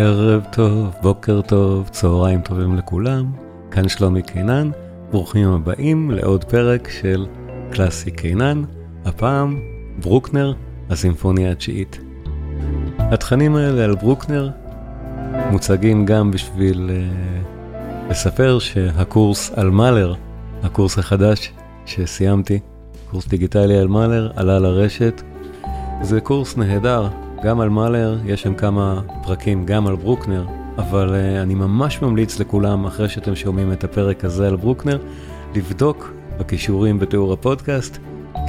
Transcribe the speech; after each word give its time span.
ערב 0.00 0.44
טוב, 0.52 0.94
בוקר 1.02 1.40
טוב, 1.42 1.88
צהריים 1.88 2.40
טובים 2.40 2.76
לכולם, 2.76 3.32
כאן 3.70 3.88
שלומי 3.88 4.22
קינן, 4.22 4.70
ברוכים 5.10 5.48
הבאים 5.48 6.10
לעוד 6.10 6.44
פרק 6.44 6.88
של 6.90 7.26
קלאסי 7.70 8.10
קינן, 8.10 8.62
הפעם 9.04 9.60
ברוקנר, 10.02 10.52
הסימפוניה 10.90 11.52
התשיעית. 11.52 11.98
התכנים 12.98 13.56
האלה 13.56 13.84
על 13.84 13.94
ברוקנר 13.94 14.50
מוצגים 15.50 16.06
גם 16.06 16.30
בשביל 16.30 16.90
uh, 16.90 18.10
לספר 18.10 18.58
שהקורס 18.58 19.50
על 19.56 19.70
מאלר, 19.70 20.14
הקורס 20.62 20.98
החדש 20.98 21.52
שסיימתי, 21.86 22.60
קורס 23.10 23.28
דיגיטלי 23.28 23.78
על 23.78 23.88
מאלר, 23.88 24.30
עלה 24.36 24.58
לרשת. 24.58 25.22
זה 26.02 26.20
קורס 26.20 26.56
נהדר, 26.56 27.08
גם 27.44 27.60
על 27.60 27.68
מאלר, 27.68 28.18
יש 28.24 28.42
שם 28.42 28.54
כמה 28.54 29.00
פרקים 29.22 29.66
גם 29.66 29.86
על 29.86 29.96
ברוקנר, 29.96 30.46
אבל 30.78 31.08
uh, 31.08 31.42
אני 31.42 31.54
ממש 31.54 32.02
ממליץ 32.02 32.40
לכולם, 32.40 32.86
אחרי 32.86 33.08
שאתם 33.08 33.34
שומעים 33.34 33.72
את 33.72 33.84
הפרק 33.84 34.24
הזה 34.24 34.48
על 34.48 34.56
ברוקנר, 34.56 34.98
לבדוק 35.54 36.12
בכישורים 36.38 36.98
בתיאור 36.98 37.32
הפודקאסט, 37.32 37.98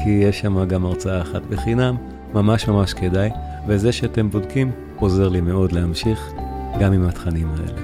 כי 0.04 0.10
יש 0.10 0.40
שם 0.40 0.66
גם 0.66 0.86
הרצאה 0.86 1.22
אחת 1.22 1.42
בחינם, 1.50 1.96
ממש 2.34 2.68
ממש 2.68 2.94
כדאי, 2.94 3.30
וזה 3.68 3.92
שאתם 3.92 4.30
בודקים 4.30 4.72
עוזר 4.96 5.30
לי 5.30 5.42
מאוד 5.42 5.72
להמשיך 5.72 6.32
גם 6.80 6.94
עם 6.94 7.06
התכנים 7.08 7.48
האלה. 7.58 7.82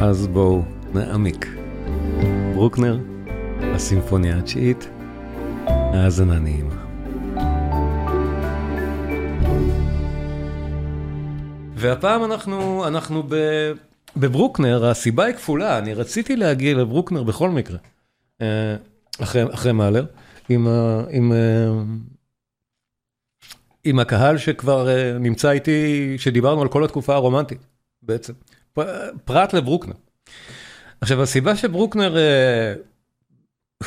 אז 0.00 0.26
בואו 0.26 0.62
נעמיק. 0.94 1.46
ברוקנר, 2.54 2.98
הסימפוניה 3.60 4.38
התשיעית, 4.38 4.88
האזנה 5.66 6.38
נעימה. 6.38 6.85
והפעם 11.86 12.24
אנחנו, 12.24 12.86
אנחנו 12.88 13.22
ב, 13.22 13.34
בברוקנר, 14.16 14.86
הסיבה 14.86 15.24
היא 15.24 15.34
כפולה, 15.34 15.78
אני 15.78 15.94
רציתי 15.94 16.36
להגיע 16.36 16.74
לברוקנר 16.74 17.22
בכל 17.22 17.50
מקרה, 17.50 17.78
אה, 18.42 18.76
אחרי, 19.22 19.54
אחרי 19.54 19.72
מאלר, 19.72 20.06
עם, 20.48 20.66
עם, 21.10 21.32
אה, 21.32 21.68
עם 23.84 23.98
הקהל 23.98 24.38
שכבר 24.38 24.88
אה, 24.88 25.18
נמצא 25.18 25.50
איתי, 25.50 26.14
שדיברנו 26.18 26.62
על 26.62 26.68
כל 26.68 26.84
התקופה 26.84 27.14
הרומנטית 27.14 27.66
בעצם, 28.02 28.32
פרט 29.24 29.52
לברוקנר. 29.52 29.94
עכשיו 31.00 31.22
הסיבה 31.22 31.56
שברוקנר 31.56 32.16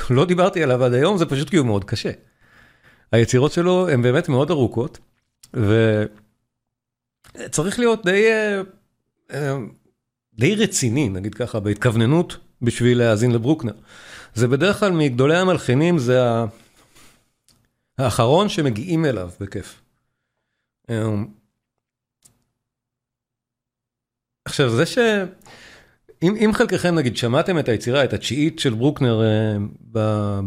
לא 0.10 0.26
דיברתי 0.26 0.64
עליו 0.64 0.84
עד 0.84 0.94
היום 0.94 1.18
זה 1.18 1.26
פשוט 1.26 1.50
כי 1.50 1.58
הוא 1.58 1.66
מאוד 1.66 1.84
קשה. 1.84 2.12
היצירות 3.12 3.52
שלו 3.52 3.90
הן 3.90 4.02
באמת 4.02 4.30
מאוד 4.30 4.52
ארוכות, 4.52 5.00
ו... 5.56 6.04
צריך 7.52 7.80
להיות 7.80 8.06
די, 8.06 8.28
אה, 8.32 8.62
אה, 9.34 9.58
די 10.34 10.56
רציני, 10.56 11.10
נגיד 11.10 11.36
ככה, 11.36 11.60
בהתכווננות 11.60 12.38
בשביל 12.62 12.98
להאזין 12.98 13.32
לברוקנר. 13.32 13.74
זה 14.34 14.48
בדרך 14.48 14.80
כלל 14.80 14.92
מגדולי 14.92 15.38
המלחינים, 15.38 15.98
זה 15.98 16.20
האחרון 17.98 18.50
שמגיעים 18.50 19.06
אליו 19.06 19.30
בכיף. 19.40 19.82
אה, 20.90 21.14
עכשיו, 24.46 24.70
זה 24.70 24.86
ש... 24.86 24.98
אם, 26.24 26.36
אם 26.36 26.52
חלקכם 26.54 26.96
נגיד 26.96 27.18
שמעתם 27.18 27.60
את 27.60 27.70
היצירה, 27.70 28.04
את 28.04 28.14
התשיעית 28.14 28.60
של 28.60 28.74
ברוקנר 28.74 29.22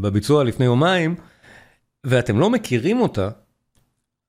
בביצוע 0.00 0.44
לפני 0.44 0.64
יומיים, 0.64 1.14
ואתם 2.04 2.38
לא 2.38 2.50
מכירים 2.50 3.00
אותה, 3.00 3.30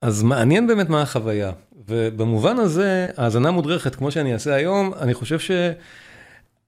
אז 0.01 0.23
מעניין 0.23 0.67
באמת 0.67 0.89
מה 0.89 1.01
החוויה. 1.01 1.51
ובמובן 1.87 2.57
הזה, 2.57 3.07
האזנה 3.17 3.51
מודרכת, 3.51 3.95
כמו 3.95 4.11
שאני 4.11 4.33
אעשה 4.33 4.53
היום, 4.53 4.93
אני 4.93 5.13
חושב 5.13 5.37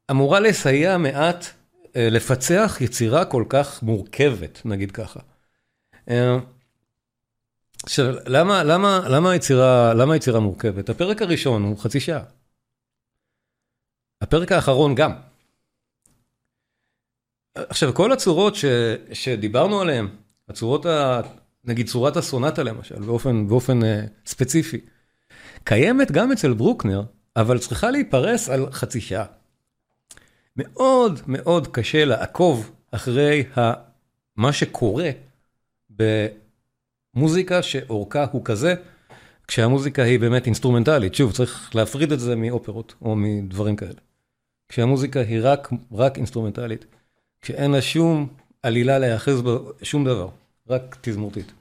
שאמורה 0.10 0.40
לסייע 0.40 0.98
מעט 0.98 1.46
אה, 1.96 2.10
לפצח 2.12 2.78
יצירה 2.82 3.26
כל 3.26 3.44
כך 3.50 3.84
מורכבת, 3.84 4.62
נגיד 4.66 4.92
ככה. 4.92 5.20
אה, 6.10 6.38
עכשיו, 7.84 8.16
למה, 8.26 8.64
למה, 8.64 9.02
למה 9.10 9.32
היצירה, 9.32 9.94
למה 9.94 10.14
היצירה 10.14 10.40
מורכבת? 10.40 10.90
הפרק 10.90 11.22
הראשון 11.22 11.64
הוא 11.64 11.78
חצי 11.78 12.00
שעה. 12.00 12.24
הפרק 14.22 14.52
האחרון 14.52 14.96
גם. 14.96 15.12
עכשיו, 17.56 17.94
כל 17.94 18.12
הצורות 18.12 18.56
ש, 18.56 18.66
שדיברנו 19.14 19.82
עליהן, 19.82 20.08
הצורות, 20.50 20.86
ה, 20.86 21.22
נגיד 21.64 21.88
צורת 21.88 22.18
הסונטה 22.18 22.64
למשל, 22.64 23.00
באופן, 23.00 23.48
באופן 23.48 23.82
uh, 23.82 23.86
ספציפי, 24.26 24.80
קיימת 25.64 26.12
גם 26.12 26.32
אצל 26.32 26.54
ברוקנר, 26.54 27.04
אבל 27.36 27.60
צריכה 27.60 27.92
להיפרס 27.92 28.50
על 28.50 28.72
חצי 28.72 29.02
שעה. 29.02 29.26
מאוד 30.58 31.20
מאוד 31.28 31.68
קשה 31.68 32.06
לעקוב 32.06 32.72
אחרי. 32.92 33.44
מה 34.36 34.54
שקורה 34.54 35.10
במוזיקה 37.16 37.62
שאורכה 37.62 38.26
הוא 38.32 38.42
כזה, 38.46 38.76
כשהמוזיקה 39.48 40.04
היא 40.04 40.20
באמת 40.20 40.46
אינסטרומנטלית. 40.46 41.16
שוב, 41.16 41.32
צריך 41.32 41.72
להפריד 41.76 42.12
את 42.12 42.20
זה 42.20 42.36
מאופרות 42.36 42.94
או 43.02 43.16
מדברים 43.16 43.76
כאלה. 43.76 44.00
כשהמוזיקה 44.70 45.20
היא 45.20 45.40
רק, 45.44 45.70
רק 45.92 46.18
אינסטרומנטלית, 46.18 46.86
כשאין 47.42 47.72
לה 47.72 47.82
שום 47.82 48.28
עלילה 48.64 49.00
להיאחז 49.00 49.42
בה, 49.42 49.58
שום 49.82 50.06
דבר, 50.06 50.30
רק 50.70 50.98
תזמורתית. 51.02 51.52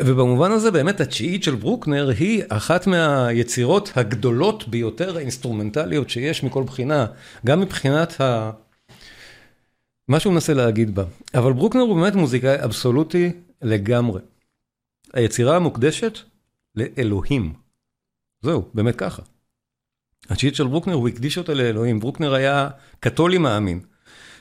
ובמובן 0.00 0.52
הזה 0.52 0.70
באמת 0.70 1.00
התשיעית 1.00 1.42
של 1.42 1.54
ברוקנר 1.54 2.10
היא 2.18 2.42
אחת 2.48 2.86
מהיצירות 2.86 3.92
הגדולות 3.96 4.68
ביותר 4.68 5.16
האינסטרומנטליות 5.16 6.10
שיש 6.10 6.44
מכל 6.44 6.62
בחינה, 6.62 7.06
גם 7.46 7.60
מבחינת 7.60 8.20
ה... 8.20 8.50
מה 10.08 10.20
שהוא 10.20 10.32
מנסה 10.32 10.54
להגיד 10.54 10.94
בה. 10.94 11.04
אבל 11.34 11.52
ברוקנר 11.52 11.80
הוא 11.80 12.00
באמת 12.00 12.14
מוזיקאי 12.14 12.64
אבסולוטי 12.64 13.32
לגמרי. 13.62 14.20
היצירה 15.12 15.56
המוקדשת 15.56 16.18
לאלוהים. 16.74 17.52
זהו, 18.42 18.68
באמת 18.74 18.96
ככה. 18.96 19.22
התשיעית 20.28 20.54
של 20.54 20.66
ברוקנר, 20.66 20.94
הוא 20.94 21.08
הקדיש 21.08 21.38
אותה 21.38 21.54
לאלוהים. 21.54 22.00
ברוקנר 22.00 22.34
היה 22.34 22.68
קתולי 23.00 23.38
מאמין, 23.38 23.80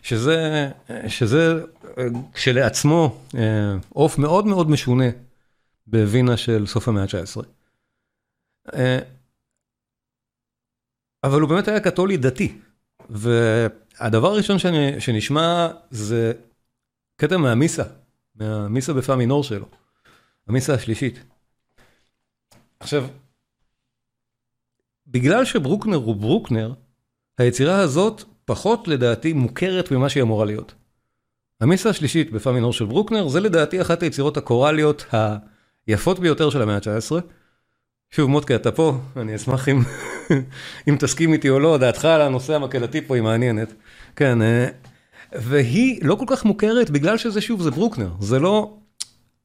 שזה, 0.01 0.69
שזה 1.07 1.62
כשלעצמו 2.34 3.22
עוף 3.89 4.18
מאוד 4.18 4.45
מאוד 4.45 4.69
משונה 4.69 5.06
בווינה 5.87 6.37
של 6.37 6.67
סוף 6.67 6.87
המאה 6.87 7.03
ה-19. 7.03 7.41
אה, 8.73 8.99
אבל 11.23 11.41
הוא 11.41 11.49
באמת 11.49 11.67
היה 11.67 11.79
קתולי 11.79 12.17
דתי, 12.17 12.57
והדבר 13.09 14.27
הראשון 14.27 14.59
שאני, 14.59 15.01
שנשמע 15.01 15.67
זה 15.89 16.33
קטע 17.15 17.37
מהמיסה, 17.37 17.83
מהמיסה 18.35 18.93
בפא 18.93 19.11
מינור 19.11 19.43
שלו, 19.43 19.65
המיסה 20.47 20.73
השלישית. 20.73 21.19
עכשיו, 22.79 23.07
בגלל 25.07 25.45
שברוקנר 25.45 25.95
הוא 25.95 26.15
ברוקנר, 26.15 26.73
היצירה 27.37 27.79
הזאת 27.79 28.23
פחות 28.45 28.87
לדעתי 28.87 29.33
מוכרת 29.33 29.91
ממה 29.91 30.09
שהיא 30.09 30.23
אמורה 30.23 30.45
להיות. 30.45 30.73
המיסה 31.61 31.89
השלישית 31.89 32.31
בפא 32.31 32.49
מינור 32.49 32.73
של 32.73 32.85
ברוקנר 32.85 33.27
זה 33.27 33.39
לדעתי 33.39 33.81
אחת 33.81 34.03
היצירות 34.03 34.37
הקוראליות 34.37 35.13
ה... 35.13 35.37
יפות 35.87 36.19
ביותר 36.19 36.49
של 36.49 36.61
המאה 36.61 36.75
ה-19. 36.75 37.21
שוב, 38.11 38.29
מוטקה, 38.29 38.55
אתה 38.55 38.71
פה, 38.71 38.97
אני 39.17 39.35
אשמח 39.35 39.69
אם, 39.69 39.79
אם 40.89 40.95
תסכים 40.99 41.33
איתי 41.33 41.49
או 41.49 41.59
לא, 41.59 41.77
דעתך 41.77 42.05
על 42.05 42.21
הנושא 42.21 42.55
המקהלתי 42.55 43.01
פה 43.01 43.15
היא 43.15 43.23
מעניינת. 43.23 43.73
כן, 44.15 44.41
אה, 44.41 44.67
והיא 45.33 45.99
לא 46.03 46.15
כל 46.15 46.25
כך 46.27 46.45
מוכרת 46.45 46.89
בגלל 46.89 47.17
שזה, 47.17 47.41
שוב, 47.41 47.61
זה 47.61 47.71
ברוקנר. 47.71 48.09
זה 48.19 48.39
לא, 48.39 48.77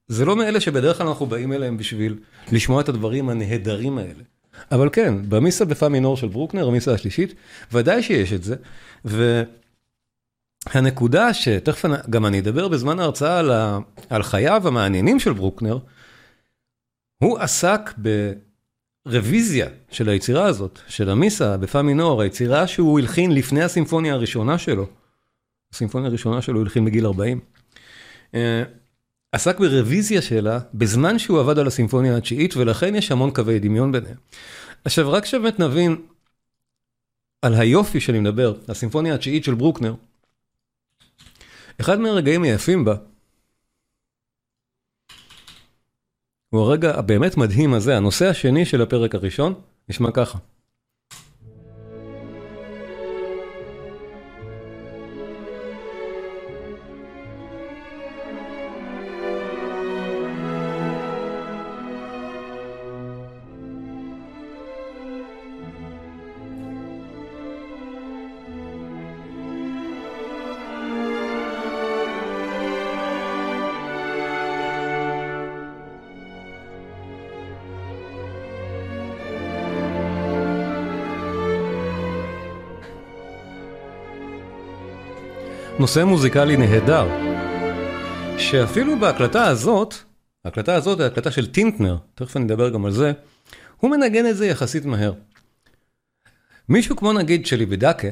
זה 0.08 0.25
לא 0.25 0.36
מאלה 0.36 0.60
שבדרך 0.60 0.98
כלל 0.98 1.06
אנחנו 1.06 1.26
באים 1.26 1.52
אליהם 1.52 1.76
בשביל 1.76 2.19
לשמוע 2.52 2.81
את 2.81 2.88
הדברים 2.88 3.28
הנהדרים 3.28 3.99
האלה. 3.99 4.22
אבל 4.72 4.88
כן, 4.93 5.14
במיסה 5.28 5.64
בפא 5.64 5.88
מינור 5.88 6.17
של 6.17 6.28
ברוקנר, 6.28 6.69
המיסה 6.69 6.94
השלישית, 6.94 7.34
ודאי 7.72 8.02
שיש 8.02 8.32
את 8.32 8.43
זה. 8.43 8.56
והנקודה 10.75 11.34
שתכף 11.34 11.84
גם 12.11 12.26
אני 12.26 12.38
אדבר 12.38 12.69
בזמן 12.69 13.00
ההרצאה 13.00 13.38
על, 13.38 13.50
ה, 13.50 13.78
על 14.11 14.22
חייו 14.22 14.69
המעניינים 14.69 15.20
של 15.20 15.32
ברוקנר, 15.32 15.78
הוא 17.22 17.38
עסק 17.38 17.94
ברוויזיה 19.06 19.69
של 19.90 20.08
היצירה 20.08 20.46
הזאת, 20.46 20.78
של 20.88 21.10
המיסה 21.10 21.56
בפא 21.56 21.82
מינור, 21.82 22.22
היצירה 22.22 22.66
שהוא 22.66 22.98
הלחין 22.98 23.34
לפני 23.34 23.62
הסימפוניה 23.62 24.14
הראשונה 24.14 24.58
שלו. 24.58 24.86
הסימפוניה 25.74 26.08
הראשונה 26.08 26.42
שלו 26.42 26.54
הוא 26.54 26.62
הלחין 26.62 26.84
בגיל 26.84 27.06
40. 27.06 27.40
אה, 28.34 28.62
עסק 29.32 29.58
ברוויזיה 29.58 30.22
שלה 30.22 30.58
בזמן 30.74 31.19
שהוא 31.19 31.40
עבד 31.40 31.58
על 31.58 31.66
הסימפוניה 31.66 32.16
התשיעית, 32.16 32.56
ולכן 32.56 32.94
יש 32.94 33.12
המון 33.12 33.30
קווי 33.30 33.58
דמיון 33.58 33.92
ביניהם. 33.92 34.16
עכשיו, 34.84 35.12
רק 35.12 35.24
שבאמת 35.24 35.60
נבין 35.60 35.96
על 37.42 37.54
היופי 37.54 38.00
שאני 38.00 38.20
מדבר, 38.20 38.54
הסימפוניה 38.69 39.14
התשיעית 39.14 39.44
של 39.44 39.54
ברוקנר, 39.54 39.94
אחד 41.80 42.00
מהרגעים 42.00 42.42
היפים 42.42 42.84
בה, 42.84 42.94
הוא 46.52 46.62
הרגע 46.62 46.99
הבאמת 46.99 47.37
מדהים 47.37 47.75
הזה, 47.75 47.96
הנושא 47.96 48.26
השני 48.26 48.64
של 48.64 48.82
הפרק 48.82 49.14
הראשון, 49.14 49.54
נשמע 49.88 50.10
ככה. 50.10 50.38
נושא 85.82 86.05
מוזיקלי 86.05 86.56
נהדר, 86.56 87.08
שאפילו 88.38 89.00
בהקלטה 89.00 89.46
הזאת, 89.46 89.94
ההקלטה 90.44 90.75
הזאת 90.75 91.00
היא 91.00 91.06
הקלטה 91.06 91.31
של 91.31 91.52
טינטנר, 91.52 91.96
תכף 92.14 92.37
אני 92.37 92.44
אדבר 92.44 92.70
גם 92.70 92.84
על 92.84 92.93
זה, 92.93 93.12
הוא 93.76 93.90
מנגן 93.90 94.26
את 94.26 94.37
זה 94.37 94.46
יחסית 94.46 94.84
מהר. 94.84 95.12
מישהו 96.69 96.96
כמו 96.96 97.12
נגיד 97.12 97.46
שלי 97.46 97.67
בדקה, 97.67 98.08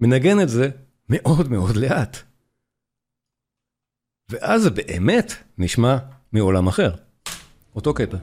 מנגן 0.00 0.40
את 0.40 0.48
זה 0.48 0.70
מאוד 1.08 1.48
מאוד 1.48 1.76
לאט. 1.76 2.16
ואז 4.28 4.62
זה 4.62 4.70
באמת 4.70 5.32
נשמע 5.58 5.96
מעולם 6.32 6.66
אחר. 6.66 6.94
אותו 7.76 7.94
קטע. 7.94 8.16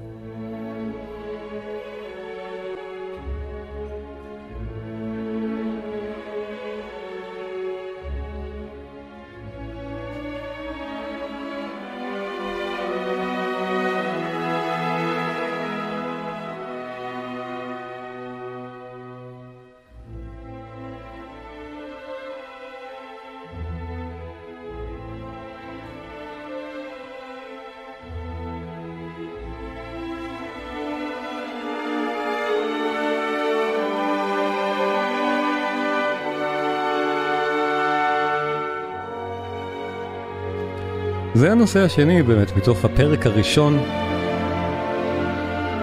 זה 41.41 41.51
הנושא 41.51 41.79
השני 41.79 42.23
באמת, 42.23 42.57
מתוך 42.57 42.85
הפרק 42.85 43.25
הראשון 43.25 43.79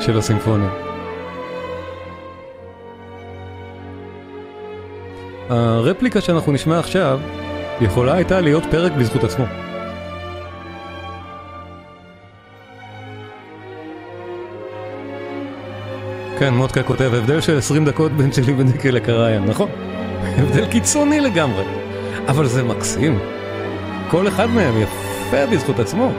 של 0.00 0.18
הסימפוניה. 0.18 0.70
הרפליקה 5.48 6.20
שאנחנו 6.20 6.52
נשמע 6.52 6.78
עכשיו, 6.78 7.20
יכולה 7.80 8.14
הייתה 8.14 8.40
להיות 8.40 8.62
פרק 8.70 8.92
בזכות 8.92 9.24
עצמו. 9.24 9.44
כן, 16.38 16.54
מודקה 16.54 16.82
כותב, 16.82 17.10
הבדל 17.14 17.40
של 17.40 17.58
20 17.58 17.84
דקות 17.84 18.12
בין 18.12 18.32
שלי 18.32 18.52
וניקי 18.52 18.90
לקריין, 18.90 19.44
נכון? 19.44 19.68
הבדל 20.22 20.66
קיצוני 20.66 21.20
לגמרי, 21.20 21.64
אבל 22.28 22.46
זה 22.46 22.62
מקסים. 22.62 23.18
כל 24.10 24.28
אחד 24.28 24.46
מהם 24.46 24.80
יפה. 24.80 25.07
יפה 25.28 25.46
בזכות 25.46 25.78
עצמו. 25.78 26.12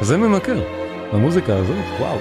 זה 0.00 0.16
ממכר, 0.16 0.62
המוזיקה 1.12 1.56
הזאת, 1.56 1.76
וואו. 2.00 2.16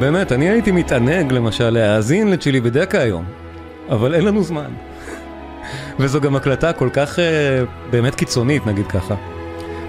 באמת, 0.00 0.32
אני 0.32 0.48
הייתי 0.48 0.72
מתענג 0.72 1.32
למשל 1.32 1.70
להאזין 1.70 2.30
לצ'ילי 2.30 2.60
בדקה 2.60 2.98
היום, 3.00 3.24
אבל 3.90 4.14
אין 4.14 4.24
לנו 4.24 4.42
זמן. 4.42 4.70
וזו 5.98 6.20
גם 6.20 6.36
הקלטה 6.36 6.72
כל 6.72 6.88
כך 6.92 7.18
uh, 7.18 7.20
באמת 7.90 8.14
קיצונית, 8.14 8.66
נגיד 8.66 8.86
ככה. 8.86 9.14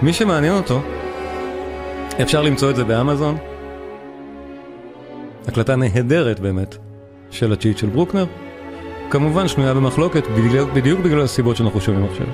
מי 0.02 0.12
שמעניין 0.12 0.54
אותו, 0.54 0.82
אפשר 2.22 2.42
למצוא 2.42 2.70
את 2.70 2.76
זה 2.76 2.84
באמזון, 2.84 3.36
הקלטה 5.48 5.76
נהדרת 5.76 6.40
באמת 6.40 6.76
של 7.30 7.52
הצ'יט 7.52 7.78
של 7.78 7.86
ברוקנר. 7.86 8.24
כמובן 9.10 9.48
שנויה 9.48 9.74
במחלוקת 9.74 10.22
בדיוק, 10.26 10.70
בדיוק 10.70 11.00
בגלל 11.00 11.20
הסיבות 11.20 11.56
שאנחנו 11.56 11.80
שומעים 11.80 12.04
עכשיו. 12.04 12.26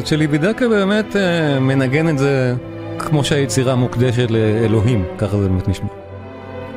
אז 0.00 0.08
שליבידקה 0.08 0.68
באמת 0.68 1.16
אה, 1.16 1.60
מנגן 1.60 2.08
את 2.08 2.18
זה 2.18 2.54
כמו 2.98 3.24
שהיצירה 3.24 3.74
מוקדשת 3.74 4.30
לאלוהים, 4.30 5.04
ככה 5.18 5.38
זה 5.38 5.48
באמת 5.48 5.68
נשמע. 5.68 5.88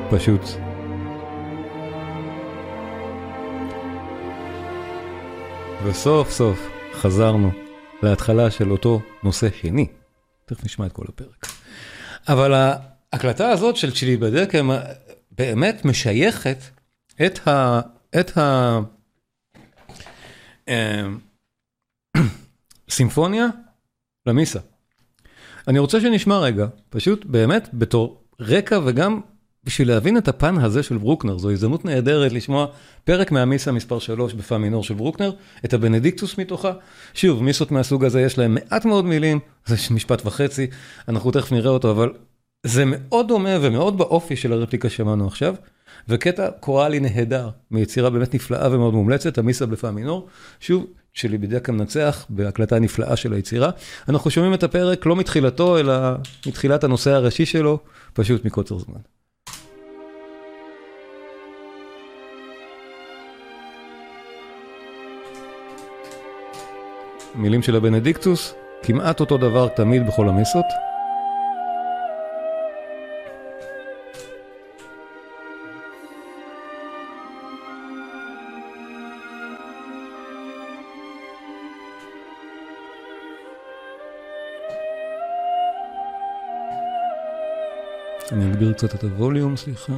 פשוט. 0.10 0.42
וסוף 5.84 6.32
סוף 6.32 6.70
חזרנו 6.94 7.52
להתחלה 8.02 8.52
של 8.52 8.72
אותו 8.72 9.02
נושא 9.24 9.48
שני. 9.62 9.88
תכף 10.46 10.66
נשמע 10.66 10.86
את 10.86 10.92
כל 10.92 11.06
הפרק. 11.10 11.48
אבל 12.28 12.54
ההקלטה 12.54 13.50
הזאת 13.50 13.76
של 13.76 13.92
צ'ילי 13.92 14.18
בדקה 14.18 14.60
באמת 15.32 15.86
משייכת 15.86 16.58
את 17.26 17.48
ה... 17.48 17.82
את 18.20 18.38
ה... 18.38 18.80
סימפוניה 22.94 23.48
למיסה. 24.26 24.60
אני 25.68 25.80
רוצה 25.80 26.02
שנשמע 26.02 26.40
רגע, 26.40 26.68
פשוט 26.90 27.26
באמת 27.26 27.70
בתור 27.74 28.24
רקע 28.40 28.80
וגם 28.86 29.20
בשביל 29.64 29.88
להבין 29.88 30.18
את 30.18 30.28
הפן 30.28 30.58
הזה 30.58 30.84
של 30.84 30.98
ברוקנר, 30.98 31.38
זו 31.38 31.52
הזדמנות 31.52 31.86
נהדרת 31.86 32.32
לשמוע 32.32 32.66
פרק 33.04 33.32
מהמיסה 33.32 33.72
מספר 33.72 34.00
3 34.00 34.34
בפה 34.34 34.58
מינור 34.58 34.84
של 34.84 34.94
ברוקנר, 34.94 35.32
את 35.66 35.74
הבנדיקטוס 35.74 36.38
מתוכה. 36.38 36.72
שוב, 37.14 37.44
מיסות 37.44 37.72
מהסוג 37.72 38.06
הזה 38.06 38.22
יש 38.22 38.38
להם 38.38 38.54
מעט 38.54 38.86
מאוד 38.86 39.06
מילים, 39.06 39.40
זה 39.66 39.76
משפט 39.92 40.26
וחצי, 40.26 40.68
אנחנו 41.08 41.32
תכף 41.32 41.52
נראה 41.52 41.72
אותו, 41.72 41.92
אבל 41.92 42.14
זה 42.64 42.84
מאוד 42.86 43.28
דומה 43.28 43.58
ומאוד 43.62 43.98
באופי 43.98 44.36
של 44.36 44.54
הרפליקה 44.54 44.90
שמענו 44.90 45.28
עכשיו, 45.28 45.56
וקטע 46.08 46.52
קוראלי 46.60 47.00
נהדר, 47.00 47.50
מיצירה 47.72 48.10
באמת 48.10 48.34
נפלאה 48.34 48.76
ומאוד 48.76 48.94
מומלצת, 48.94 49.38
המיסה 49.38 49.66
בפה 49.66 49.92
מינור. 49.92 50.28
שוב, 50.60 50.86
שלי 51.14 51.38
בדרך 51.38 51.66
כלל 51.66 51.76
מנצח 51.76 52.26
בהקלטה 52.30 52.80
נפלאה 52.80 53.16
של 53.16 53.34
היצירה. 53.34 53.70
אנחנו 54.10 54.32
שומעים 54.32 54.54
את 54.54 54.64
הפרק 54.64 55.06
לא 55.06 55.16
מתחילתו, 55.16 55.78
אלא 55.78 55.94
מתחילת 56.48 56.84
הנושא 56.84 57.12
הראשי 57.12 57.46
שלו, 57.46 57.80
פשוט 58.14 58.46
מקוצר 58.46 58.78
זמן. 58.78 59.00
מילים 67.36 67.62
של 67.62 67.76
הבנדיקטוס, 67.76 68.54
כמעט 68.84 69.20
אותו 69.20 69.38
דבר 69.38 69.68
תמיד 69.68 70.08
בכל 70.08 70.30
המסות. 70.30 70.93
אני 88.34 88.52
אגביר 88.52 88.74
קצת 88.74 88.96
את 88.96 89.04
הווליום, 89.04 89.58
סליחה. 89.58 89.94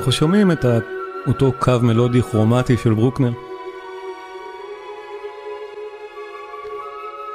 אנחנו 0.00 0.12
שומעים 0.12 0.52
את 0.52 0.64
אותו 1.26 1.52
קו 1.58 1.72
מלודי 1.82 2.22
כרומטי 2.22 2.76
של 2.76 2.94
ברוקנר. 2.94 3.32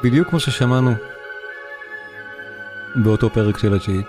בדיוק 0.03 0.29
כמו 0.29 0.39
ששמענו 0.39 0.91
באותו 2.95 3.29
פרק 3.29 3.57
של 3.57 3.74
התשיעית, 3.74 4.07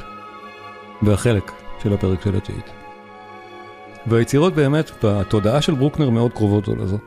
והחלק 1.03 1.53
של 1.83 1.93
הפרק 1.93 2.23
של 2.23 2.37
התשיעית. 2.37 2.71
והיצירות 4.07 4.55
באמת 4.55 4.91
בתודעה 5.05 5.63
של 5.63 5.75
ברוקנר 5.75 6.11
מאוד 6.11 6.33
קרובות 6.33 6.65
זו 6.65 6.77
לזו. 6.77 6.99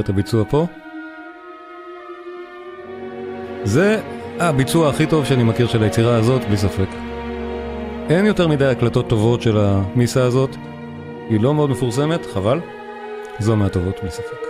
אראה 0.00 0.04
את 0.04 0.08
הביצוע 0.08 0.44
פה. 0.48 0.66
זה 3.64 4.00
הביצוע 4.38 4.88
הכי 4.88 5.06
טוב 5.06 5.24
שאני 5.24 5.42
מכיר 5.42 5.66
של 5.66 5.82
היצירה 5.82 6.16
הזאת, 6.16 6.44
בלי 6.48 6.56
ספק. 6.56 6.88
אין 8.10 8.26
יותר 8.26 8.48
מדי 8.48 8.66
הקלטות 8.66 9.08
טובות 9.08 9.42
של 9.42 9.58
המיסה 9.58 10.24
הזאת. 10.24 10.56
היא 11.30 11.40
לא 11.40 11.54
מאוד 11.54 11.70
מפורסמת, 11.70 12.26
חבל. 12.26 12.60
זו 13.38 13.56
מהטובות, 13.56 14.00
בלי 14.02 14.10
ספק. 14.10 14.49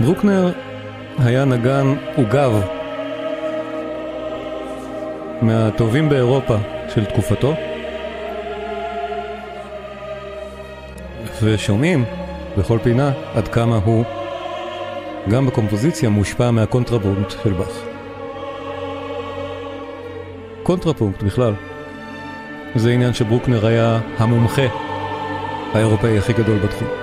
ברוקנר 0.00 0.52
היה 1.18 1.44
נגן 1.44 1.94
עוגב 2.16 2.52
מהטובים 5.42 6.08
באירופה 6.08 6.56
של 6.94 7.04
תקופתו 7.04 7.54
ושומעים 11.42 12.04
בכל 12.58 12.78
פינה 12.82 13.12
עד 13.34 13.48
כמה 13.48 13.76
הוא 13.84 14.04
גם 15.30 15.46
בקומפוזיציה 15.46 16.08
מושפע 16.08 16.50
מהקונטרפונקט 16.50 17.34
של 17.42 17.52
באך. 17.52 17.82
קונטרפונקט 20.62 21.22
בכלל 21.22 21.52
זה 22.74 22.90
עניין 22.90 23.14
שברוקנר 23.14 23.66
היה 23.66 24.00
המומחה 24.18 24.66
האירופאי 25.74 26.18
הכי 26.18 26.32
גדול 26.32 26.58
בתחום. 26.58 26.99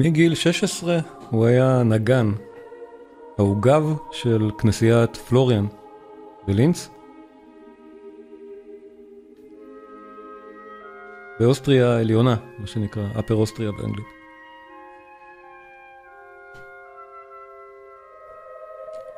מגיל 0.00 0.34
16 0.34 0.98
הוא 1.30 1.46
היה 1.46 1.82
נגן, 1.82 2.32
העוגב 3.38 3.82
של 4.12 4.50
כנסיית 4.58 5.16
פלוריאן 5.16 5.66
בלינץ. 6.46 6.88
באוסטריה 11.40 11.92
העליונה, 11.92 12.36
מה 12.58 12.66
שנקרא, 12.66 13.02
אפר 13.18 13.34
אוסטריה 13.34 13.72
באנגלית. 13.72 14.06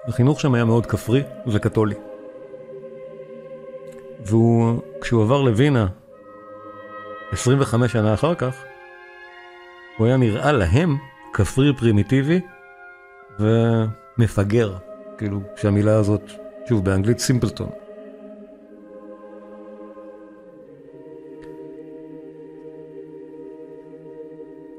החינוך 0.08 0.40
שם 0.40 0.54
היה 0.54 0.64
מאוד 0.64 0.86
כפרי 0.86 1.22
וקתולי. 1.46 1.94
והוא, 4.24 4.80
כשהוא 5.00 5.22
עבר 5.22 5.42
לווינה, 5.42 5.86
25 7.32 7.92
שנה 7.92 8.14
אחר 8.14 8.34
כך, 8.34 8.64
הוא 9.96 10.06
היה 10.06 10.16
נראה 10.16 10.52
להם 10.52 10.96
כפרי 11.32 11.76
פרימיטיבי 11.76 12.40
ומפגר, 13.40 14.76
כאילו, 15.18 15.40
שהמילה 15.56 15.96
הזאת, 15.96 16.30
שוב, 16.68 16.84
באנגלית 16.84 17.18
סימפלטון. 17.18 17.68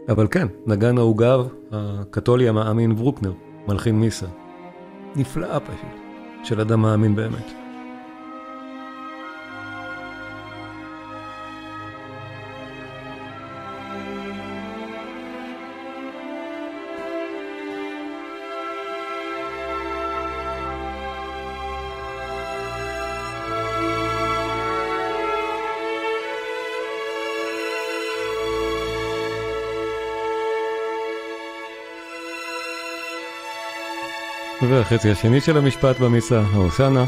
אבל 0.10 0.27
כן, 0.32 0.48
נגן 0.65 0.98
העוגב 0.98 1.48
הקתולי 1.72 2.50
המאמין 2.50 2.96
ברוקנר, 2.96 3.34
מלחין 3.68 4.00
מיסה. 4.00 4.27
נפלאה 5.15 5.60
פשוט, 5.60 6.00
של 6.44 6.62
אדם 6.62 6.82
מאמין 6.82 7.15
באמת. 7.15 7.61
והחצי 34.81 35.11
השני 35.11 35.41
של 35.41 35.57
המשפט 35.57 36.00
במיסה, 36.00 36.41
ההוסנה. 36.53 37.05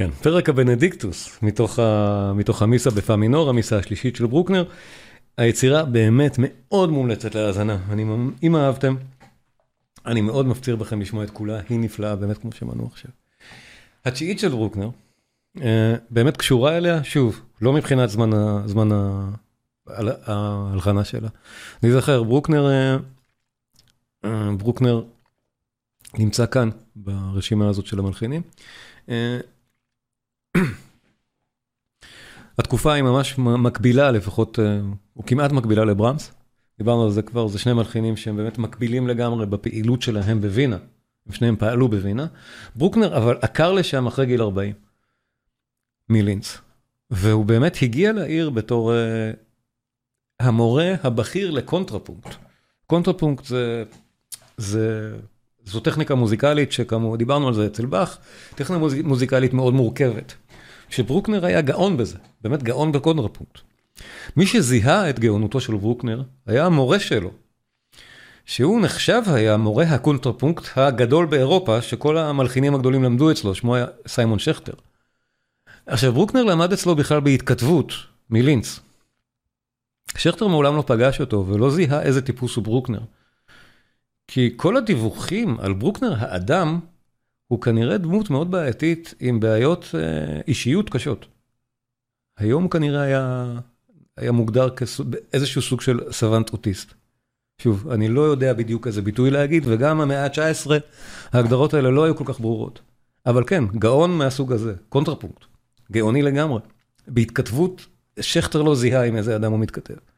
כן, 0.00 0.10
פרק 0.10 0.48
הבנדיקטוס, 0.48 1.38
מתוך, 1.42 1.78
ה... 1.78 2.32
מתוך 2.34 2.62
המיסה 2.62 2.90
בפא 2.90 3.12
מינור, 3.12 3.48
המיסה 3.48 3.78
השלישית 3.78 4.16
של 4.16 4.26
ברוקנר. 4.26 4.64
היצירה 5.36 5.84
באמת 5.84 6.36
מאוד 6.38 6.90
מומלצת 6.90 7.34
להאזנה, 7.34 7.78
אני, 7.90 8.04
אם 8.42 8.56
אהבתם, 8.56 8.94
אני 10.06 10.20
מאוד 10.20 10.46
מפציר 10.46 10.76
בכם 10.76 11.00
לשמוע 11.00 11.24
את 11.24 11.30
כולה, 11.30 11.60
היא 11.68 11.78
נפלאה, 11.78 12.16
באמת 12.16 12.38
כמו 12.38 12.52
שמענו 12.52 12.86
עכשיו. 12.86 13.10
התשיעית 14.04 14.38
של 14.38 14.48
ברוקנר, 14.48 14.90
אה, 15.60 15.94
באמת 16.10 16.36
קשורה 16.36 16.76
אליה, 16.76 17.04
שוב, 17.04 17.40
לא 17.60 17.72
מבחינת 17.72 18.10
זמן, 18.10 18.30
זמן 18.66 18.88
ההלחנה 20.26 21.04
שלה. 21.04 21.28
אני 21.82 21.92
זוכר, 21.92 22.22
ברוקנר, 22.22 22.70
אה, 22.70 22.96
אה, 24.24 24.50
ברוקנר 24.58 25.02
נמצא 26.18 26.46
כאן 26.46 26.70
ברשימה 26.96 27.68
הזאת 27.68 27.86
של 27.86 27.98
המלחינים. 27.98 28.42
התקופה 32.58 32.92
היא 32.92 33.02
ממש 33.02 33.38
מקבילה 33.38 34.10
לפחות, 34.10 34.58
או 35.16 35.26
כמעט 35.26 35.52
מקבילה 35.52 35.84
לברמס. 35.84 36.32
דיברנו 36.78 37.04
על 37.04 37.10
זה 37.10 37.22
כבר, 37.22 37.48
זה 37.48 37.58
שני 37.58 37.72
מלחינים 37.72 38.16
שהם 38.16 38.36
באמת 38.36 38.58
מקבילים 38.58 39.08
לגמרי 39.08 39.46
בפעילות 39.46 40.02
שלהם 40.02 40.40
בווינה. 40.40 40.78
הם 41.26 41.32
שניהם 41.32 41.56
פעלו 41.56 41.88
בווינה. 41.88 42.26
ברוקנר 42.76 43.16
אבל 43.16 43.38
עקר 43.42 43.72
לשם 43.72 44.06
אחרי 44.06 44.26
גיל 44.26 44.42
40, 44.42 44.74
מלינץ. 46.08 46.58
והוא 47.10 47.44
באמת 47.44 47.76
הגיע 47.82 48.12
לעיר 48.12 48.50
בתור 48.50 48.92
uh, 48.92 49.36
המורה 50.40 50.94
הבכיר 51.02 51.50
לקונטרפונקט. 51.50 52.34
קונטרפונקט 52.86 53.44
זה, 53.44 53.84
זה, 54.56 55.16
זו 55.70 55.80
טכניקה 55.80 56.14
מוזיקלית 56.14 56.72
שכמו 56.72 57.16
דיברנו 57.16 57.48
על 57.48 57.54
זה 57.54 57.66
אצל 57.66 57.86
באך, 57.86 58.18
טכניקה 58.54 58.84
מוזיקלית 59.04 59.52
מאוד 59.54 59.74
מורכבת. 59.74 60.34
שברוקנר 60.88 61.46
היה 61.46 61.60
גאון 61.60 61.96
בזה, 61.96 62.18
באמת 62.42 62.62
גאון 62.62 62.92
בקונטרפונקט. 62.92 63.58
מי 64.36 64.46
שזיהה 64.46 65.10
את 65.10 65.18
גאונותו 65.18 65.60
של 65.60 65.76
ברוקנר 65.76 66.22
היה 66.46 66.66
המורה 66.66 67.00
שלו, 67.00 67.30
שהוא 68.46 68.80
נחשב 68.80 69.22
היה 69.26 69.56
מורה 69.56 69.84
הקונטרפונקט 69.84 70.64
הגדול 70.76 71.26
באירופה, 71.26 71.82
שכל 71.82 72.18
המלחינים 72.18 72.74
הגדולים 72.74 73.04
למדו 73.04 73.30
אצלו, 73.30 73.54
שמו 73.54 73.74
היה 73.74 73.86
סימון 74.06 74.38
זכטר. 74.38 74.72
עכשיו, 75.86 76.12
ברוקנר 76.12 76.42
למד 76.44 76.72
אצלו 76.72 76.94
בכלל 76.94 77.20
בהתכתבות 77.20 77.92
מלינץ. 78.30 78.80
זכטר 80.16 80.46
מעולם 80.46 80.76
לא 80.76 80.84
פגש 80.86 81.20
אותו 81.20 81.46
ולא 81.46 81.70
זיהה 81.70 82.02
איזה 82.02 82.22
טיפוס 82.22 82.56
הוא 82.56 82.64
ברוקנר. 82.64 83.00
כי 84.32 84.52
כל 84.56 84.76
הדיווחים 84.76 85.60
על 85.60 85.72
ברוקנר 85.72 86.14
האדם, 86.18 86.80
הוא 87.48 87.60
כנראה 87.60 87.98
דמות 87.98 88.30
מאוד 88.30 88.50
בעייתית 88.50 89.14
עם 89.20 89.40
בעיות 89.40 89.84
אה, 89.94 90.40
אישיות 90.48 90.90
קשות. 90.90 91.26
היום 92.38 92.68
כנראה 92.68 93.00
היה, 93.00 93.54
היה 94.16 94.32
מוגדר 94.32 94.68
כאיזשהו 94.70 95.62
סוג 95.62 95.80
של 95.80 96.00
savant 96.10 96.52
אוטיסט. 96.52 96.94
שוב, 97.58 97.88
אני 97.88 98.08
לא 98.08 98.20
יודע 98.20 98.52
בדיוק 98.52 98.86
איזה 98.86 99.02
ביטוי 99.02 99.30
להגיד, 99.30 99.62
וגם 99.66 100.00
המאה 100.00 100.24
ה-19, 100.24 100.70
ההגדרות 101.32 101.74
האלה 101.74 101.90
לא 101.90 102.04
היו 102.04 102.16
כל 102.16 102.24
כך 102.26 102.40
ברורות. 102.40 102.80
אבל 103.26 103.44
כן, 103.46 103.64
גאון 103.66 104.10
מהסוג 104.10 104.52
הזה, 104.52 104.74
קונטרפונקט, 104.88 105.44
גאוני 105.92 106.22
לגמרי. 106.22 106.60
בהתכתבות, 107.08 107.86
שכטר 108.20 108.62
לא 108.62 108.74
זיהה 108.74 109.06
עם 109.06 109.16
איזה 109.16 109.36
אדם 109.36 109.52
הוא 109.52 109.60
מתכתב. 109.60 110.09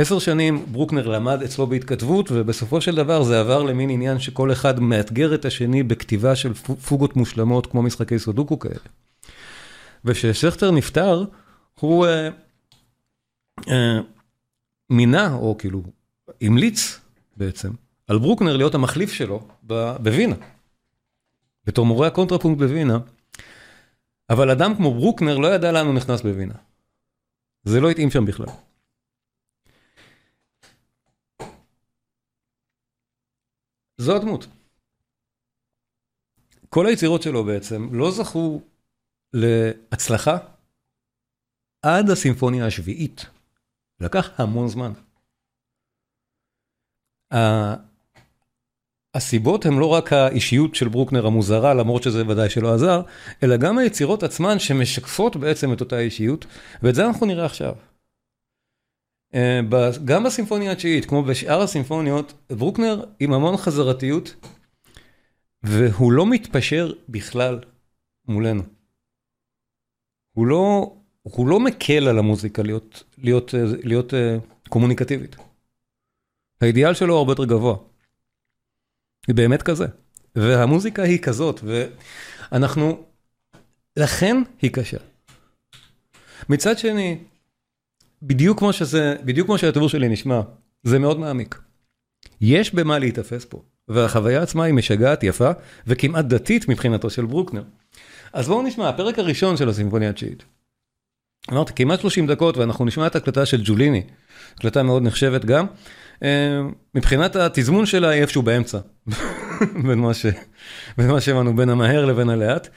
עשר 0.00 0.18
שנים 0.18 0.66
ברוקנר 0.72 1.08
למד 1.08 1.42
אצלו 1.42 1.66
בהתכתבות, 1.66 2.30
ובסופו 2.30 2.80
של 2.80 2.94
דבר 2.94 3.22
זה 3.22 3.40
עבר 3.40 3.62
למין 3.62 3.90
עניין 3.90 4.18
שכל 4.18 4.52
אחד 4.52 4.80
מאתגר 4.80 5.34
את 5.34 5.44
השני 5.44 5.82
בכתיבה 5.82 6.36
של 6.36 6.54
פוגות 6.54 7.16
מושלמות, 7.16 7.66
כמו 7.66 7.82
משחקי 7.82 8.18
סודוקו 8.18 8.58
כאלה. 8.58 8.74
וכששכטר 10.04 10.70
נפטר, 10.70 11.24
הוא 11.80 12.06
אה, 12.06 12.28
אה, 13.68 13.98
מינה, 14.90 15.34
או 15.34 15.58
כאילו 15.58 15.82
המליץ 16.40 17.00
בעצם, 17.36 17.70
על 18.08 18.18
ברוקנר 18.18 18.56
להיות 18.56 18.74
המחליף 18.74 19.12
שלו 19.12 19.48
בווינה. 19.62 20.36
בתור 21.66 21.86
מורה 21.86 22.06
הקונטרפונקט 22.06 22.58
בווינה, 22.58 22.98
אבל 24.30 24.50
אדם 24.50 24.74
כמו 24.74 24.94
ברוקנר 24.94 25.38
לא 25.38 25.54
ידע 25.54 25.72
לאן 25.72 25.86
הוא 25.86 25.94
נכנס 25.94 26.22
בווינה. 26.22 26.54
זה 27.64 27.80
לא 27.80 27.90
התאים 27.90 28.10
שם 28.10 28.24
בכלל. 28.24 28.46
זו 33.98 34.16
הדמות. 34.16 34.46
כל 36.68 36.86
היצירות 36.86 37.22
שלו 37.22 37.44
בעצם 37.44 37.88
לא 37.92 38.10
זכו 38.10 38.60
להצלחה 39.32 40.38
עד 41.82 42.10
הסימפוניה 42.10 42.66
השביעית. 42.66 43.26
לקח 44.00 44.40
המון 44.40 44.68
זמן. 44.68 44.92
הסיבות 49.14 49.66
הן 49.66 49.78
לא 49.78 49.86
רק 49.86 50.12
האישיות 50.12 50.74
של 50.74 50.88
ברוקנר 50.88 51.26
המוזרה, 51.26 51.74
למרות 51.74 52.02
שזה 52.02 52.26
ודאי 52.28 52.50
שלא 52.50 52.74
עזר, 52.74 53.02
אלא 53.42 53.56
גם 53.56 53.78
היצירות 53.78 54.22
עצמן 54.22 54.58
שמשקפות 54.58 55.36
בעצם 55.36 55.72
את 55.72 55.80
אותה 55.80 55.98
אישיות, 55.98 56.46
ואת 56.82 56.94
זה 56.94 57.06
אנחנו 57.06 57.26
נראה 57.26 57.44
עכשיו. 57.44 57.74
אה, 59.34 59.60
גם 60.04 60.24
בסימפוניה 60.24 60.72
התשיעית, 60.72 61.04
כמו 61.04 61.22
בשאר 61.22 61.60
הסימפוניות, 61.60 62.32
ברוקנר 62.50 63.04
עם 63.20 63.32
המון 63.32 63.56
חזרתיות, 63.56 64.34
והוא 65.62 66.12
לא 66.12 66.26
מתפשר 66.26 66.92
בכלל 67.08 67.60
מולנו. 68.28 68.62
הוא 70.32 70.46
לא, 70.46 70.94
הוא 71.22 71.48
לא 71.48 71.60
מקל 71.60 72.08
על 72.08 72.18
המוזיקה 72.18 72.62
להיות, 72.62 73.02
להיות, 73.18 73.54
להיות, 73.54 73.84
להיות 73.84 74.12
uh, 74.12 74.68
קומוניקטיבית. 74.68 75.36
האידיאל 76.60 76.94
שלו 76.94 77.18
הרבה 77.18 77.32
יותר 77.32 77.44
גבוה. 77.44 77.76
היא 79.26 79.34
באמת 79.34 79.62
כזה. 79.62 79.86
והמוזיקה 80.36 81.02
היא 81.02 81.18
כזאת, 81.18 81.60
ואנחנו, 81.64 83.04
לכן 83.96 84.36
היא 84.62 84.70
קשה. 84.70 84.98
מצד 86.48 86.78
שני, 86.78 87.18
בדיוק 88.22 88.58
כמו 88.58 88.72
שזה, 88.72 89.16
בדיוק 89.24 89.46
כמו 89.46 89.58
שהטבור 89.58 89.88
שלי 89.88 90.08
נשמע, 90.08 90.40
זה 90.82 90.98
מאוד 90.98 91.18
מעמיק. 91.18 91.58
יש 92.40 92.74
במה 92.74 92.98
להיתפס 92.98 93.44
פה, 93.44 93.62
והחוויה 93.88 94.42
עצמה 94.42 94.64
היא 94.64 94.74
משגעת, 94.74 95.22
יפה, 95.22 95.50
וכמעט 95.86 96.24
דתית 96.24 96.68
מבחינתו 96.68 97.10
של 97.10 97.24
ברוקנר. 97.24 97.62
אז 98.32 98.48
בואו 98.48 98.62
נשמע, 98.62 98.88
הפרק 98.88 99.18
הראשון 99.18 99.56
של 99.56 99.68
הסימפוניה 99.68 100.10
התשיעית. 100.10 100.44
אמרתי, 101.52 101.72
כמעט 101.76 102.00
30 102.00 102.26
דקות, 102.26 102.56
ואנחנו 102.56 102.84
נשמע 102.84 103.06
את 103.06 103.16
הקלטה 103.16 103.46
של 103.46 103.60
ג'וליני, 103.64 104.02
הקלטה 104.54 104.82
מאוד 104.82 105.02
נחשבת 105.02 105.44
גם. 105.44 105.66
אה, 106.22 106.60
מבחינת 106.94 107.36
התזמון 107.36 107.86
שלה 107.86 108.08
היא 108.08 108.22
איפשהו 108.22 108.42
באמצע, 108.42 108.78
בין 109.86 109.98
מה, 111.08 111.20
שהבנו, 111.20 111.56
בין 111.56 111.68
המהר 111.68 112.04
לבין 112.04 112.28
הלאט. 112.28 112.68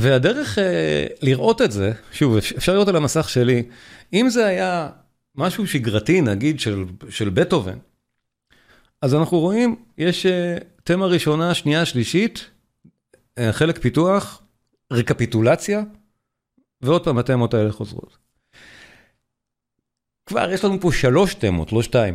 והדרך 0.00 0.58
אה, 0.58 1.06
לראות 1.22 1.62
את 1.62 1.72
זה, 1.72 1.92
שוב, 2.12 2.36
אפשר 2.36 2.72
לראות 2.72 2.88
על 2.88 2.96
המסך 2.96 3.28
שלי, 3.28 3.62
אם 4.12 4.28
זה 4.28 4.46
היה 4.46 4.88
משהו 5.34 5.66
שגרתי, 5.66 6.20
נגיד, 6.20 6.60
של, 6.60 6.84
של 7.10 7.28
בטהובן, 7.28 7.78
אז 9.02 9.14
אנחנו 9.14 9.38
רואים, 9.38 9.76
יש 9.98 10.26
תמה 10.84 11.06
ראשונה, 11.06 11.54
שנייה, 11.54 11.84
שלישית, 11.84 12.50
חלק 13.50 13.78
פיתוח, 13.78 14.42
רקפיטולציה, 14.92 15.82
ועוד 16.82 17.04
פעם 17.04 17.18
התמות 17.18 17.54
האלה 17.54 17.72
חוזרות. 17.72 18.18
כבר 20.26 20.50
יש 20.52 20.64
לנו 20.64 20.80
פה 20.80 20.92
שלוש 20.92 21.34
תמות, 21.34 21.72
לא 21.72 21.82
שתיים. 21.82 22.14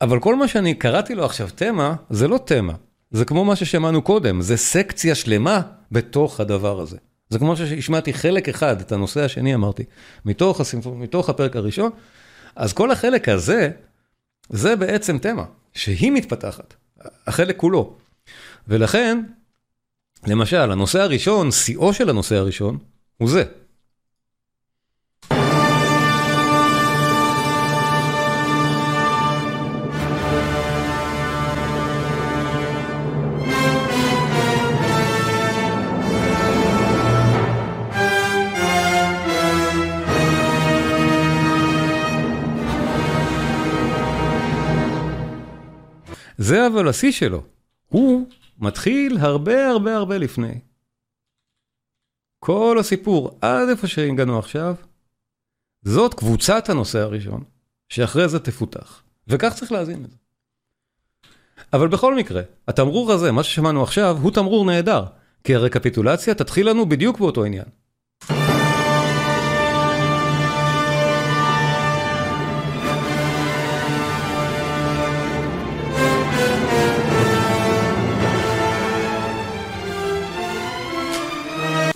אבל 0.00 0.20
כל 0.20 0.36
מה 0.36 0.48
שאני 0.48 0.74
קראתי 0.74 1.14
לו 1.14 1.24
עכשיו 1.24 1.48
תמה, 1.54 1.94
זה 2.10 2.28
לא 2.28 2.38
תמה. 2.38 2.74
זה 3.10 3.24
כמו 3.24 3.44
מה 3.44 3.56
ששמענו 3.56 4.02
קודם, 4.02 4.42
זה 4.42 4.56
סקציה 4.56 5.14
שלמה 5.14 5.62
בתוך 5.92 6.40
הדבר 6.40 6.80
הזה. 6.80 6.96
זה 7.30 7.38
כמו 7.38 7.56
שהשמעתי 7.56 8.12
חלק 8.12 8.48
אחד, 8.48 8.80
את 8.80 8.92
הנושא 8.92 9.24
השני 9.24 9.54
אמרתי, 9.54 9.84
מתוך, 10.24 10.60
הסימפ... 10.60 10.86
מתוך 10.86 11.28
הפרק 11.28 11.56
הראשון, 11.56 11.90
אז 12.56 12.72
כל 12.72 12.90
החלק 12.90 13.28
הזה, 13.28 13.70
זה 14.48 14.76
בעצם 14.76 15.18
תמה, 15.18 15.44
שהיא 15.72 16.12
מתפתחת, 16.12 16.74
החלק 17.26 17.56
כולו. 17.56 17.96
ולכן, 18.68 19.22
למשל, 20.26 20.70
הנושא 20.70 21.00
הראשון, 21.00 21.50
שיאו 21.50 21.92
של 21.92 22.10
הנושא 22.10 22.36
הראשון, 22.36 22.78
הוא 23.16 23.30
זה. 23.30 23.44
זה 46.42 46.66
אבל 46.66 46.88
השיא 46.88 47.12
שלו. 47.12 47.42
הוא 47.88 48.28
מתחיל 48.58 49.18
הרבה 49.18 49.68
הרבה 49.68 49.96
הרבה 49.96 50.18
לפני. 50.18 50.58
כל 52.38 52.76
הסיפור, 52.80 53.38
עד 53.40 53.68
איפה 53.68 53.86
שהגענו 53.86 54.38
עכשיו, 54.38 54.74
זאת 55.82 56.14
קבוצת 56.14 56.68
הנושא 56.68 56.98
הראשון, 56.98 57.44
שאחרי 57.88 58.28
זה 58.28 58.38
תפותח. 58.38 59.02
וכך 59.28 59.54
צריך 59.54 59.72
להזין 59.72 60.04
את 60.04 60.10
זה. 60.10 60.16
אבל 61.72 61.88
בכל 61.88 62.14
מקרה, 62.14 62.42
התמרור 62.68 63.12
הזה, 63.12 63.32
מה 63.32 63.42
ששמענו 63.42 63.82
עכשיו, 63.82 64.18
הוא 64.22 64.30
תמרור 64.30 64.64
נהדר, 64.64 65.04
כי 65.44 65.54
הרקפיטולציה 65.54 66.34
תתחיל 66.34 66.68
לנו 66.70 66.88
בדיוק 66.88 67.18
באותו 67.18 67.44
עניין. 67.44 67.66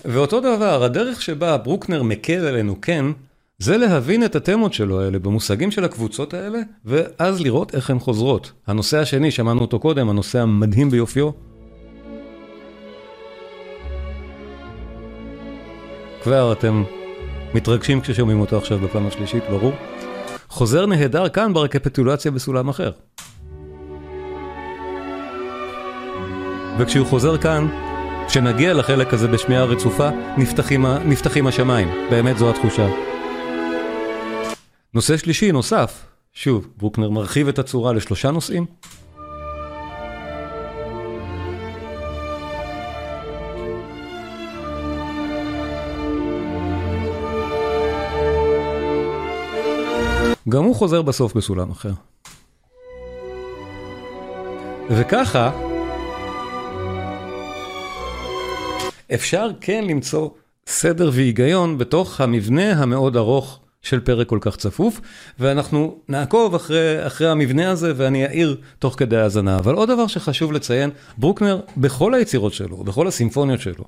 ואותו 0.05 0.40
דבר, 0.40 0.85
הדרך 0.85 1.23
שבה 1.23 1.57
ברוקנר 1.57 2.03
מקל 2.03 2.47
עלינו 2.47 2.81
כן, 2.83 3.05
זה 3.59 3.77
להבין 3.77 4.25
את 4.25 4.37
התמות 4.37 4.75
שלו 4.75 5.01
האלה 5.01 5.19
במושגים 5.19 5.71
של 5.71 5.85
הקבוצות 5.85 6.35
האלה, 6.35 6.59
ואז 6.85 7.40
לראות 7.40 7.75
איך 7.75 7.90
הן 7.90 7.99
חוזרות. 7.99 8.53
הנושא 8.67 8.99
השני, 8.99 9.31
שמענו 9.31 9.61
אותו 9.61 9.79
קודם, 9.79 10.09
הנושא 10.09 10.40
המדהים 10.40 10.90
ביופיו. 10.90 11.31
כבר 16.23 16.53
אתם 16.53 16.85
מתרגשים 17.55 18.01
כששומעים 18.01 18.40
אותו 18.40 18.59
עכשיו 18.59 18.79
בפעם 18.79 19.07
השלישית, 19.07 19.43
ברור. 19.51 19.73
חוזר 20.49 20.87
נהדר 20.87 21.29
כאן 21.29 21.53
ברקפטולציה 21.55 22.31
בסולם 22.31 22.69
אחר. 22.69 22.90
וכשהוא 26.79 27.07
חוזר 27.07 27.38
כאן, 27.38 27.84
כשנגיע 28.29 28.75
לחלק 28.75 29.15
הזה 29.15 29.29
בשמיעה 29.29 29.65
רצופה, 29.65 30.09
נפתחים, 30.39 30.87
נפתחים 30.87 31.47
השמיים. 31.47 31.89
באמת 32.11 32.39
זו 32.39 32.51
התחושה. 32.51 32.89
נושא 34.95 35.17
שלישי, 35.17 35.53
נוסף, 35.53 36.07
שוב, 36.33 36.69
ברוקנר 36.77 37.11
מרחיב 37.11 37.49
את 37.49 37.59
הצורה 37.59 37.93
לשלושה 37.93 38.31
נושאים. 38.31 38.67
גם 50.49 50.65
הוא 50.65 50.75
חוזר 50.75 51.03
בסוף 51.03 51.35
בסולם 51.35 51.71
אחר. 51.71 51.93
וככה, 54.91 55.74
אפשר 59.14 59.51
כן 59.61 59.85
למצוא 59.88 60.29
סדר 60.67 61.11
והיגיון 61.12 61.79
בתוך 61.79 62.21
המבנה 62.21 62.73
המאוד 62.73 63.17
ארוך 63.17 63.61
של 63.83 64.01
פרק 64.01 64.27
כל 64.27 64.38
כך 64.40 64.57
צפוף, 64.57 65.01
ואנחנו 65.38 65.99
נעקוב 66.09 66.55
אחרי, 66.55 67.07
אחרי 67.07 67.29
המבנה 67.29 67.71
הזה 67.71 67.93
ואני 67.97 68.27
אעיר 68.27 68.61
תוך 68.79 68.95
כדי 68.99 69.17
האזנה. 69.17 69.59
אבל 69.59 69.75
עוד 69.75 69.88
דבר 69.88 70.07
שחשוב 70.07 70.53
לציין, 70.53 70.90
ברוקנר 71.19 71.61
בכל 71.77 72.14
היצירות 72.14 72.53
שלו, 72.53 72.77
בכל 72.77 73.09
הסימפוניות 73.09 73.61
שלו, 73.61 73.85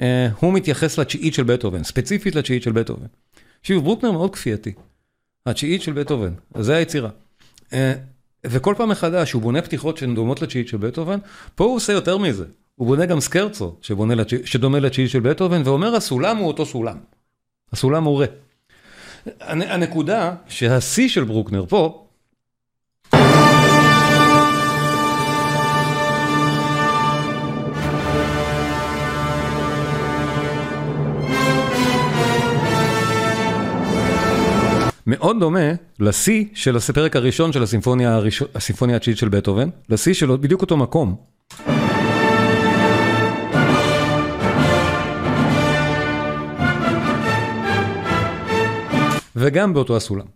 אה, 0.00 0.28
הוא 0.40 0.52
מתייחס 0.52 0.98
לתשיעית 0.98 1.34
של 1.34 1.42
בטהובן, 1.42 1.84
ספציפית 1.84 2.34
לתשיעית 2.34 2.62
של 2.62 2.72
בטהובן. 2.72 3.06
שוב, 3.62 3.84
ברוקנר 3.84 4.12
מאוד 4.12 4.34
כפייתי. 4.34 4.72
התשיעית 5.46 5.82
של 5.82 5.92
בטהובן, 5.92 6.32
זה 6.58 6.76
היצירה. 6.76 7.10
אה, 7.72 7.92
וכל 8.46 8.74
פעם 8.76 8.88
מחדש 8.88 9.32
הוא 9.32 9.42
בונה 9.42 9.62
פתיחות 9.62 9.96
שהן 9.96 10.14
דומות 10.14 10.42
לתשיעית 10.42 10.68
של 10.68 10.76
בטהובן, 10.76 11.18
פה 11.54 11.64
הוא 11.64 11.76
עושה 11.76 11.92
יותר 11.92 12.18
מזה. 12.18 12.44
הוא 12.74 12.86
בונה 12.86 13.06
גם 13.06 13.20
סקרצו, 13.20 13.76
שדומה 14.44 14.80
לתשיעי 14.80 15.08
של 15.08 15.20
בטהובן, 15.20 15.62
ואומר 15.64 15.94
הסולם 15.94 16.36
הוא 16.36 16.46
אותו 16.46 16.66
סולם. 16.66 16.96
הסולם 17.72 18.04
הוא 18.04 18.20
רה. 18.20 18.26
הנקודה 19.40 20.34
שהשיא 20.48 21.08
של 21.08 21.24
ברוקנר 21.24 21.66
פה, 21.66 22.00
מאוד 35.06 35.40
דומה 35.40 35.72
לשיא 36.00 36.44
של 36.54 36.76
הפרק 36.76 37.16
הראשון 37.16 37.52
של 37.52 37.62
הסימפוניה 38.54 38.96
התשיעית 38.96 39.18
של 39.18 39.28
בטהובן, 39.28 39.68
לשיא 39.88 40.14
שלו 40.14 40.38
בדיוק 40.38 40.62
אותו 40.62 40.76
מקום. 40.76 41.33
וגם 49.36 49.74
באותו 49.74 49.96
הסולם. 49.96 50.26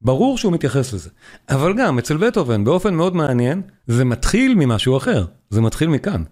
ברור 0.00 0.38
שהוא 0.38 0.52
מתייחס 0.52 0.92
לזה, 0.92 1.10
אבל 1.48 1.74
גם 1.78 1.98
אצל 1.98 2.16
בטהובן 2.16 2.64
באופן 2.64 2.94
מאוד 2.94 3.16
מעניין, 3.16 3.62
זה 3.86 4.04
מתחיל 4.04 4.54
ממשהו 4.54 4.96
אחר, 4.96 5.24
זה 5.50 5.60
מתחיל 5.60 5.88
מכאן. 5.88 6.22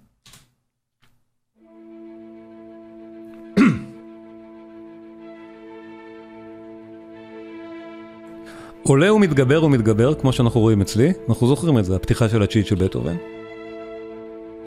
עולה 8.83 9.13
ומתגבר 9.13 9.65
ומתגבר, 9.65 10.15
כמו 10.15 10.33
שאנחנו 10.33 10.61
רואים 10.61 10.81
אצלי, 10.81 11.13
אנחנו 11.29 11.47
זוכרים 11.47 11.79
את 11.79 11.85
זה, 11.85 11.97
הפתיחה 11.97 12.29
של 12.29 12.43
הצ'יט 12.43 12.67
של 12.67 12.75
בטהובן. 12.75 13.17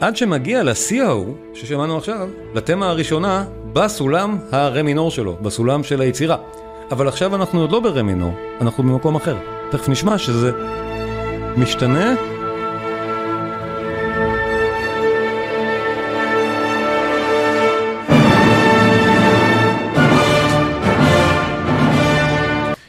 עד 0.04 0.16
שמגיע 0.16 0.62
לשיא 0.62 1.02
ההוא, 1.02 1.34
ששמענו 1.54 1.96
עכשיו, 1.96 2.28
לתמה 2.54 2.88
הראשונה, 2.88 3.46
בסולם 3.72 4.38
הרמינור 4.52 5.10
שלו, 5.10 5.36
בסולם 5.36 5.82
של 5.82 6.00
היצירה. 6.00 6.36
אבל 6.90 7.08
עכשיו 7.08 7.34
אנחנו 7.36 7.60
עוד 7.60 7.72
לא 7.72 7.80
ברמינור, 7.80 8.34
אנחנו 8.60 8.82
במקום 8.82 9.16
אחר. 9.16 9.36
תכף 9.70 9.88
נשמע 9.88 10.18
שזה 10.18 10.52
משתנה. 11.56 12.14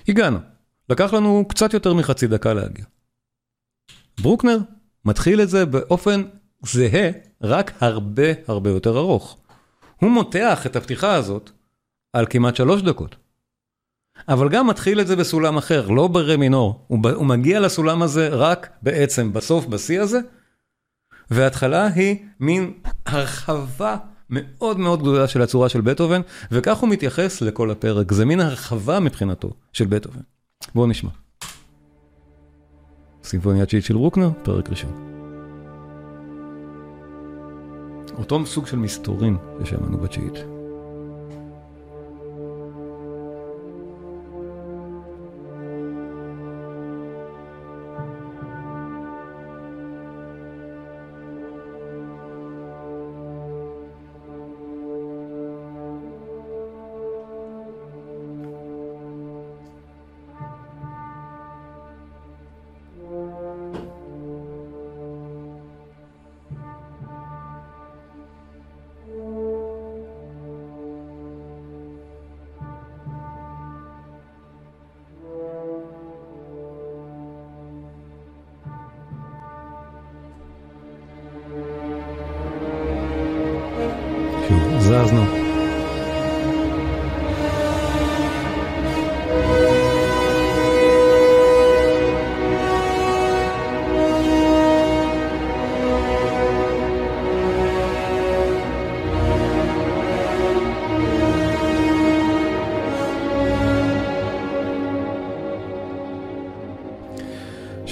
הגענו. 0.07 0.39
לקח 0.89 1.13
לנו 1.13 1.45
קצת 1.49 1.73
יותר 1.73 1.93
מחצי 1.93 2.27
דקה 2.27 2.53
להגיע. 2.53 2.85
ברוקנר 4.21 4.57
מתחיל 5.05 5.41
את 5.41 5.49
זה 5.49 5.65
באופן 5.65 6.23
זהה, 6.71 7.09
רק 7.41 7.71
הרבה 7.79 8.23
הרבה 8.47 8.69
יותר 8.69 8.97
ארוך. 8.97 9.37
הוא 10.01 10.11
מותח 10.11 10.65
את 10.65 10.75
הפתיחה 10.75 11.15
הזאת 11.15 11.49
על 12.13 12.25
כמעט 12.29 12.55
שלוש 12.55 12.81
דקות. 12.81 13.15
אבל 14.27 14.49
גם 14.49 14.67
מתחיל 14.67 15.01
את 15.01 15.07
זה 15.07 15.15
בסולם 15.15 15.57
אחר, 15.57 15.89
לא 15.89 16.07
ברה 16.07 16.37
מינור. 16.37 16.85
הוא, 16.87 16.99
הוא 17.15 17.25
מגיע 17.25 17.59
לסולם 17.59 18.01
הזה 18.01 18.29
רק 18.29 18.69
בעצם 18.81 19.33
בסוף, 19.33 19.65
בשיא 19.65 20.01
הזה, 20.01 20.19
וההתחלה 21.31 21.87
היא 21.87 22.17
מין 22.39 22.73
הרחבה 23.05 23.97
מאוד 24.29 24.79
מאוד 24.79 25.01
גדולה 25.01 25.27
של 25.27 25.41
הצורה 25.41 25.69
של 25.69 25.81
בטהובן, 25.81 26.21
וכך 26.51 26.77
הוא 26.77 26.89
מתייחס 26.89 27.41
לכל 27.41 27.71
הפרק. 27.71 28.11
זה 28.11 28.25
מין 28.25 28.39
הרחבה 28.39 28.99
מבחינתו 28.99 29.49
של 29.73 29.85
בטהובן. 29.85 30.21
בואו 30.75 30.87
נשמע. 30.87 31.09
סימפוניה 33.23 33.65
תשיעית 33.65 33.85
של 33.85 33.95
רוקנר, 33.95 34.29
פרק 34.43 34.69
ראשון. 34.69 35.14
אותו 38.17 38.45
סוג 38.45 38.67
של 38.67 38.77
מסתורין 38.77 39.37
ששמענו 39.63 39.97
בתשיעית. 39.97 40.54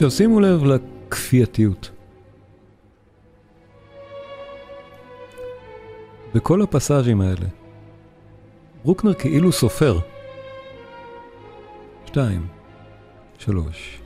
עכשיו 0.04 0.12
שימו 0.18 0.40
לב 0.40 0.64
לכפייתיות. 0.64 1.92
בכל 6.36 6.62
הפסאז'ים 6.62 7.22
האלה, 7.22 7.46
ברוקנר 8.84 9.14
כאילו 9.14 9.52
סופר. 9.52 10.00
שתיים, 12.06 12.48
שלוש, 13.38 14.02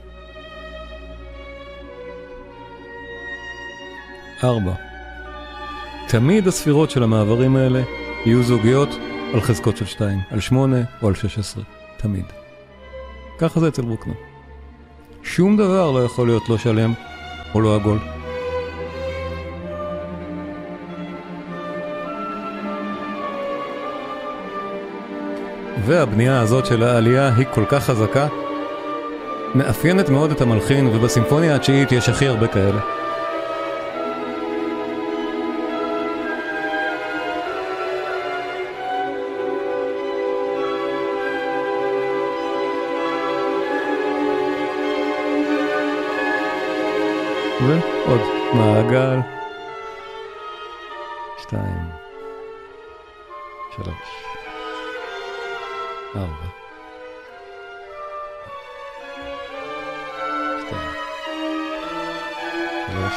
ארבע. 4.44 4.74
תמיד 6.08 6.46
הספירות 6.46 6.90
של 6.90 7.02
המעברים 7.02 7.56
האלה 7.56 7.82
יהיו 8.26 8.42
זוגיות 8.42 8.88
על 9.34 9.40
חזקות 9.40 9.76
של 9.76 9.84
שתיים, 9.84 10.18
על 10.30 10.40
שמונה 10.40 10.80
או 11.02 11.08
על 11.08 11.14
שש 11.14 11.38
עשרה. 11.38 11.64
תמיד. 11.96 12.24
ככה 13.38 13.60
זה 13.60 13.68
אצל 13.68 13.82
ברוקנר. 13.82 14.27
שום 15.28 15.56
דבר 15.56 15.90
לא 15.90 16.04
יכול 16.04 16.26
להיות 16.26 16.48
לא 16.48 16.58
שלם 16.58 16.92
או 17.54 17.60
לא 17.60 17.74
עגול. 17.74 17.98
והבנייה 25.86 26.40
הזאת 26.40 26.66
של 26.66 26.82
העלייה 26.82 27.34
היא 27.36 27.46
כל 27.54 27.64
כך 27.68 27.84
חזקה, 27.84 28.26
מאפיינת 29.54 30.08
מאוד 30.08 30.30
את 30.30 30.40
המלחין, 30.40 30.86
ובסימפוניה 30.86 31.56
התשיעית 31.56 31.92
יש 31.92 32.08
הכי 32.08 32.26
הרבה 32.26 32.46
כאלה. 32.46 32.97
ועוד 48.06 48.20
מעגל. 48.54 49.16
שתיים. 51.38 51.88
שלוש. 53.76 54.24
ארבע. 56.16 56.48
שתיים. 60.60 60.90
שלוש. 62.86 63.14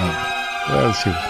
ארבע. 0.00 0.30
ואז 0.70 0.96
שוב. 0.96 1.29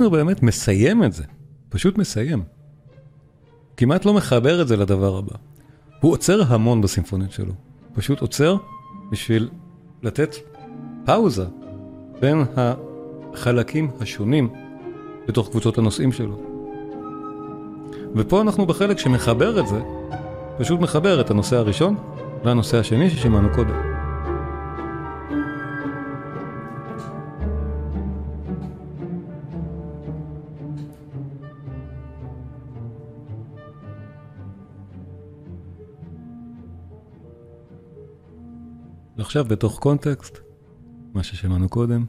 וברוקנר 0.00 0.24
באמת 0.24 0.42
מסיים 0.42 1.04
את 1.04 1.12
זה, 1.12 1.24
פשוט 1.68 1.98
מסיים. 1.98 2.42
כמעט 3.76 4.04
לא 4.04 4.14
מחבר 4.14 4.62
את 4.62 4.68
זה 4.68 4.76
לדבר 4.76 5.16
הבא. 5.16 5.36
הוא 6.00 6.12
עוצר 6.12 6.42
המון 6.54 6.80
בסימפוניות 6.80 7.32
שלו, 7.32 7.52
פשוט 7.94 8.20
עוצר 8.20 8.56
בשביל 9.10 9.48
לתת 10.02 10.34
פאוזה 11.04 11.44
בין 12.20 12.44
החלקים 12.56 13.90
השונים 14.00 14.48
בתוך 15.28 15.48
קבוצות 15.48 15.78
הנושאים 15.78 16.12
שלו. 16.12 16.40
ופה 18.14 18.40
אנחנו 18.40 18.66
בחלק 18.66 18.98
שמחבר 18.98 19.60
את 19.60 19.66
זה, 19.66 19.80
פשוט 20.58 20.80
מחבר 20.80 21.20
את 21.20 21.30
הנושא 21.30 21.56
הראשון 21.56 21.96
לנושא 22.44 22.78
השני 22.78 23.10
ששמענו 23.10 23.48
קודם. 23.54 23.89
ועכשיו 39.20 39.44
בתוך 39.44 39.78
קונטקסט, 39.78 40.38
מה 41.14 41.22
ששמענו 41.22 41.68
קודם. 41.68 42.04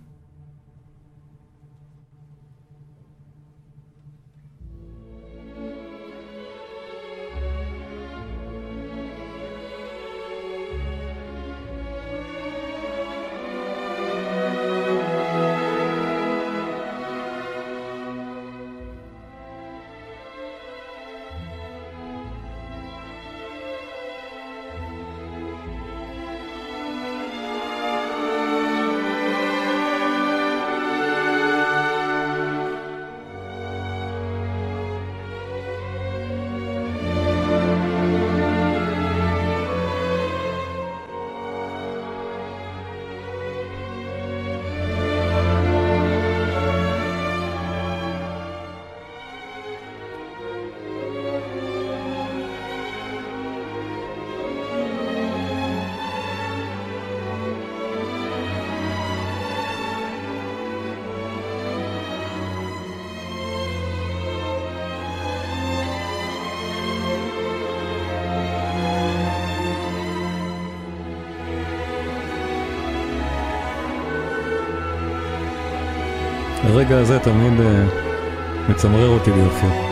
הרגע 76.92 77.02
הזה 77.02 77.20
תמיד 77.20 77.60
uh, 77.60 78.72
מצמרר 78.72 79.10
אותי 79.10 79.32
ביופי. 79.32 79.91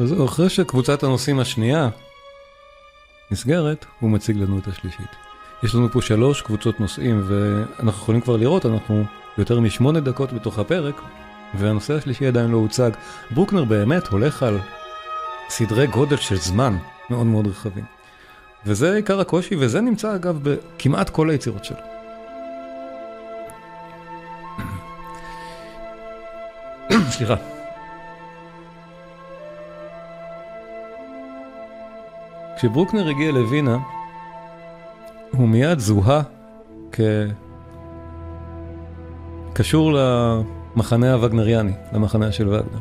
וזהו, 0.00 0.24
אחרי 0.24 0.48
שקבוצת 0.48 1.02
הנושאים 1.02 1.40
השנייה 1.40 1.88
נסגרת, 3.30 3.86
הוא 4.00 4.10
מציג 4.10 4.36
לנו 4.36 4.58
את 4.58 4.68
השלישית. 4.68 5.10
יש 5.62 5.74
לנו 5.74 5.88
פה 5.92 6.02
שלוש 6.02 6.42
קבוצות 6.42 6.80
נושאים, 6.80 7.22
ואנחנו 7.26 8.02
יכולים 8.02 8.20
כבר 8.20 8.36
לראות, 8.36 8.66
אנחנו 8.66 9.04
יותר 9.38 9.60
משמונה 9.60 10.00
דקות 10.00 10.32
בתוך 10.32 10.58
הפרק, 10.58 11.00
והנושא 11.58 11.94
השלישי 11.94 12.26
עדיין 12.26 12.50
לא 12.50 12.56
הוצג. 12.56 12.90
ברוקנר 13.30 13.64
באמת 13.64 14.06
הולך 14.06 14.42
על 14.42 14.58
סדרי 15.48 15.86
גודל 15.86 16.16
של 16.16 16.36
זמן 16.36 16.76
מאוד 17.10 17.26
מאוד 17.26 17.46
רחבים. 17.46 17.84
וזה 18.66 18.94
עיקר 18.94 19.20
הקושי, 19.20 19.56
וזה 19.58 19.80
נמצא 19.80 20.14
אגב 20.14 20.38
בכמעט 20.42 21.10
כל 21.10 21.30
היצירות 21.30 21.64
שלו. 21.64 21.78
סליחה. 27.16 27.59
כשברוקנר 32.60 33.08
הגיע 33.08 33.32
לווינה, 33.32 33.78
הוא 35.32 35.48
מיד 35.48 35.78
זוהה 35.78 36.22
כקשור 39.52 39.92
למחנה 39.92 41.12
הווגנריאני, 41.12 41.72
למחנה 41.92 42.32
של 42.32 42.48
וגנר. 42.48 42.80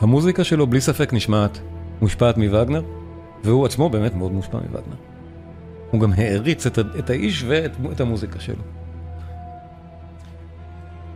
המוזיקה 0.00 0.44
שלו 0.44 0.66
בלי 0.66 0.80
ספק 0.80 1.12
נשמעת 1.12 1.60
מושפעת 2.00 2.36
מווגנר, 2.36 2.82
והוא 3.44 3.66
עצמו 3.66 3.88
באמת 3.88 4.14
מאוד 4.14 4.32
מושפע 4.32 4.58
מווגנר. 4.58 4.96
הוא 5.90 6.00
גם 6.00 6.12
העריץ 6.12 6.66
את, 6.66 6.78
את 6.78 7.10
האיש 7.10 7.44
ואת 7.48 8.00
המוזיקה 8.00 8.40
שלו. 8.40 8.62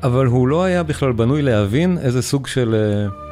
אבל 0.02 0.26
הוא 0.26 0.48
לא 0.48 0.64
היה 0.64 0.82
בכלל 0.82 1.12
בנוי 1.12 1.42
להבין 1.42 1.98
איזה 1.98 2.22
סוג 2.22 2.46
של... 2.46 2.74
Uh, 3.10 3.23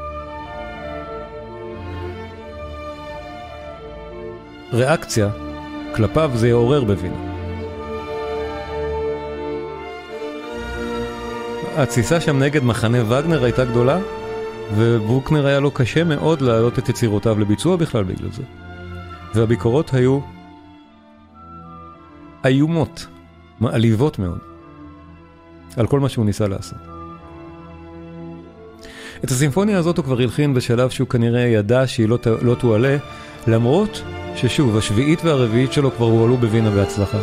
ריאקציה 4.72 5.28
כלפיו 5.94 6.30
זה 6.34 6.48
יעורר 6.48 6.84
בווינה. 6.84 7.32
התסיסה 11.76 12.20
שם 12.20 12.38
נגד 12.38 12.64
מחנה 12.64 13.04
וגנר 13.04 13.44
הייתה 13.44 13.64
גדולה, 13.64 13.98
וברוקנר 14.74 15.46
היה 15.46 15.60
לו 15.60 15.70
קשה 15.70 16.04
מאוד 16.04 16.40
להעלות 16.40 16.78
את 16.78 16.88
יצירותיו 16.88 17.38
לביצוע 17.38 17.76
בכלל 17.76 18.04
בגלל 18.04 18.30
זה. 18.32 18.42
והביקורות 19.34 19.94
היו 19.94 20.20
איומות, 22.44 23.06
מעליבות 23.60 24.18
מאוד, 24.18 24.38
על 25.76 25.86
כל 25.86 26.00
מה 26.00 26.08
שהוא 26.08 26.24
ניסה 26.24 26.48
לעשות. 26.48 26.78
את 29.24 29.30
הסימפוניה 29.30 29.78
הזאת 29.78 29.96
הוא 29.96 30.04
כבר 30.04 30.20
הלחין 30.20 30.54
בשלב 30.54 30.90
שהוא 30.90 31.08
כנראה 31.08 31.40
ידע 31.40 31.86
שהיא 31.86 32.08
לא, 32.08 32.18
לא 32.42 32.54
תועלה, 32.54 32.96
למרות 33.46 34.02
ששוב, 34.36 34.76
השביעית 34.76 35.24
והרביעית 35.24 35.72
שלו 35.72 35.90
כבר 35.90 36.06
הועלו 36.06 36.36
בווינה 36.36 36.70
בהצלחה. 36.70 37.18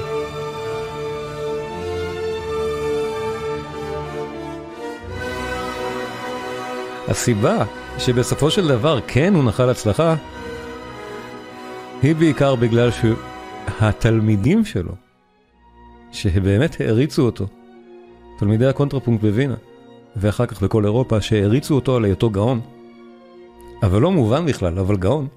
הסיבה 7.08 7.66
שבסופו 7.98 8.52
של 8.52 8.68
דבר 8.68 9.00
כן 9.08 9.36
הוא 9.36 9.44
נחל 9.44 9.70
הצלחה, 9.70 10.16
זה 12.02 12.16
בעיקר 12.16 12.56
בגלל 12.56 12.90
שהתלמידים 12.92 14.66
שלו, 14.66 14.92
שבאמת 16.12 16.82
העריצו 16.82 17.22
אותו, 17.22 17.46
תלמידי 18.40 18.68
הקונטרפונקט 18.68 19.22
בווינה, 19.22 19.56
ואחר 20.16 20.46
כך 20.46 20.64
בכל 20.64 20.86
אירופה, 20.86 21.22
שהעריצו 21.22 21.76
אותו 21.76 21.96
על 21.96 22.06
היותו 22.06 22.30
גאון, 22.30 22.62
אבל 23.84 24.02
לא 24.02 24.12
מובן 24.12 24.46
בכלל, 24.46 24.80
אבל 24.80 24.98
גאון, 24.98 25.28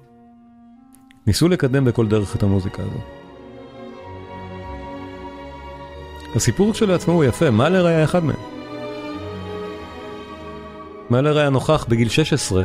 ניסו 1.27 1.47
לקדם 1.47 1.85
בכל 1.85 2.07
דרך 2.07 2.35
את 2.35 2.43
המוזיקה 2.43 2.83
הזו. 2.83 2.99
הסיפור 6.35 6.73
כשלעצמו 6.73 7.13
הוא 7.13 7.23
יפה, 7.23 7.51
מאהלר 7.51 7.85
היה 7.85 8.03
אחד 8.03 8.23
מהם. 8.23 8.35
מאהלר 11.09 11.37
היה 11.37 11.49
נוכח 11.49 11.85
בגיל 11.89 12.09
16 12.09 12.63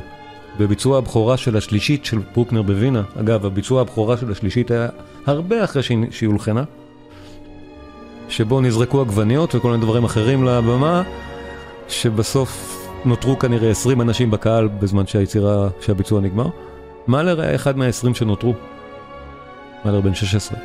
בביצוע 0.58 0.98
הבכורה 0.98 1.36
של 1.36 1.56
השלישית 1.56 2.04
של 2.04 2.18
ברוקנר 2.34 2.62
בווינה. 2.62 3.02
אגב, 3.20 3.46
הביצוע 3.46 3.80
הבכורה 3.80 4.16
של 4.16 4.32
השלישית 4.32 4.70
היה 4.70 4.88
הרבה 5.26 5.64
אחרי 5.64 5.82
שהיא 6.10 6.28
הולחנה, 6.28 6.64
שבו 8.28 8.60
נזרקו 8.60 9.00
עגבניות 9.00 9.54
וכל 9.54 9.70
מיני 9.70 9.82
דברים 9.82 10.04
אחרים 10.04 10.44
לבמה, 10.44 11.02
שבסוף 11.88 12.78
נותרו 13.04 13.38
כנראה 13.38 13.70
20 13.70 14.00
אנשים 14.00 14.30
בקהל 14.30 14.68
בזמן 14.68 15.06
שהיצירה, 15.06 15.68
שהביצוע 15.80 16.20
נגמר. 16.20 16.48
מאלר 17.08 17.40
היה 17.40 17.54
אחד 17.54 17.76
מה-20 17.76 18.14
שנותרו. 18.14 18.54
מאלר 19.84 20.00
בן 20.00 20.14
16. 20.14 20.58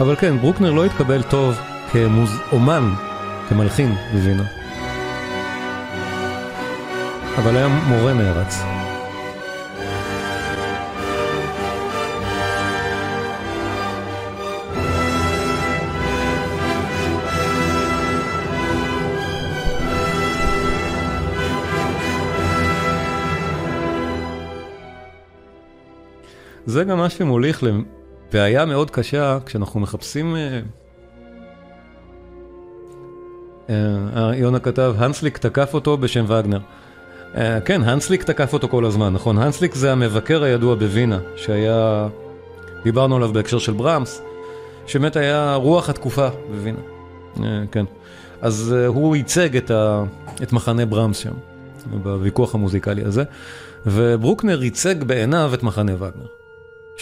אבל 0.00 0.16
כן, 0.16 0.38
ברוקנר 0.38 0.72
לא 0.72 0.84
התקבל 0.84 1.22
טוב 1.22 1.58
כאומן, 1.92 2.90
כמלחין 3.48 3.94
בווינה. 4.12 4.44
אבל 7.38 7.56
היה 7.56 7.68
מורה 7.68 8.12
נערץ. 8.12 8.79
זה 26.70 26.84
גם 26.84 26.98
מה 26.98 27.10
שמוליך 27.10 27.62
לבעיה 27.62 28.64
מאוד 28.64 28.90
קשה 28.90 29.38
כשאנחנו 29.46 29.80
מחפשים... 29.80 30.36
אה, 30.36 30.60
אה, 34.16 34.36
יונה 34.36 34.58
כתב, 34.58 34.94
הנסליק 34.98 35.38
תקף 35.38 35.74
אותו 35.74 35.96
בשם 35.96 36.24
וגנר. 36.28 36.58
אה, 37.36 37.60
כן, 37.60 37.82
הנסליק 37.82 38.22
תקף 38.22 38.52
אותו 38.52 38.68
כל 38.68 38.84
הזמן, 38.84 39.12
נכון? 39.12 39.38
הנסליק 39.38 39.74
זה 39.74 39.92
המבקר 39.92 40.42
הידוע 40.42 40.74
בווינה, 40.74 41.18
שהיה, 41.36 42.08
דיברנו 42.84 43.16
עליו 43.16 43.32
בהקשר 43.32 43.58
של 43.58 43.72
ברמס, 43.72 44.22
שבאמת 44.86 45.16
היה 45.16 45.54
רוח 45.54 45.88
התקופה 45.88 46.28
בווינה. 46.50 46.78
כן. 47.72 47.84
אז 48.40 48.74
הוא 48.86 49.16
ייצג 49.16 49.56
את, 49.56 49.70
ה, 49.70 50.04
את 50.42 50.52
מחנה 50.52 50.86
ברמס 50.86 51.16
שם, 51.16 51.34
בוויכוח 52.02 52.54
המוזיקלי 52.54 53.04
הזה, 53.04 53.24
וברוקנר 53.86 54.62
ייצג 54.62 55.04
בעיניו 55.04 55.50
את 55.54 55.62
מחנה 55.62 55.92
וגנר. 55.94 56.39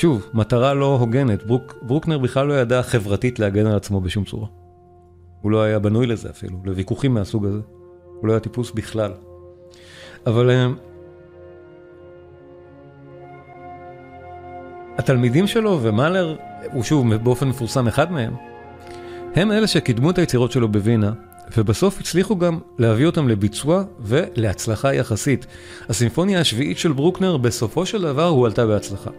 שוב, 0.01 0.31
מטרה 0.35 0.75
לא 0.75 0.97
הוגנת, 1.01 1.47
ברוק, 1.47 1.75
ברוקנר 1.83 2.19
בכלל 2.19 2.47
לא 2.47 2.55
ידע 2.55 2.83
חברתית 2.83 3.39
להגן 3.39 3.67
על 3.67 3.77
עצמו 3.77 4.01
בשום 4.01 4.25
צורה. 4.25 4.47
הוא 5.43 5.51
לא 5.51 5.63
היה 5.63 5.79
בנוי 5.79 6.07
לזה 6.07 6.31
אפילו, 6.31 6.59
לוויכוחים 6.65 7.15
מהסוג 7.15 7.47
הזה. 7.47 7.61
הוא 8.21 8.27
לא 8.29 8.33
היה 8.33 8.41
טיפוס 8.41 8.71
בכלל. 8.71 9.13
אבל 10.27 10.51
הם... 10.51 10.75
אה, 10.75 10.85
התלמידים 14.99 15.47
שלו 15.47 15.79
ומאלר, 15.83 16.37
הוא 16.73 16.83
שוב 16.83 17.15
באופן 17.15 17.49
מפורסם 17.49 17.89
אחד 17.89 18.13
מהם, 18.13 18.35
הם 19.35 19.53
אלה 19.53 19.67
שקידמו 19.67 20.11
את 20.11 20.19
היצירות 20.19 20.53
שלו 20.53 20.69
בווינה, 20.69 21.13
ובסוף 21.57 22.01
הצליחו 22.01 22.37
גם 22.37 22.59
להביא 22.79 23.07
אותם 23.07 23.29
לביצוע 23.29 23.85
ולהצלחה 24.01 24.95
יחסית. 24.95 25.47
הסימפוניה 25.89 26.41
השביעית 26.41 26.79
של 26.79 26.93
ברוקנר 26.93 27.37
בסופו 27.37 27.87
של 27.87 28.03
דבר 28.03 28.29
הועלתה 28.29 28.67
בהצלחה. 28.67 29.11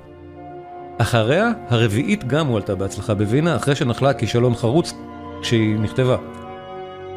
אחריה, 1.01 1.51
הרביעית 1.69 2.27
גם 2.27 2.47
הועלתה 2.47 2.75
בהצלחה 2.75 3.13
בווינה, 3.13 3.55
אחרי 3.55 3.75
שנחלה 3.75 4.13
כישלון 4.13 4.55
חרוץ 4.55 4.93
כשהיא 5.41 5.79
נכתבה. 5.79 6.17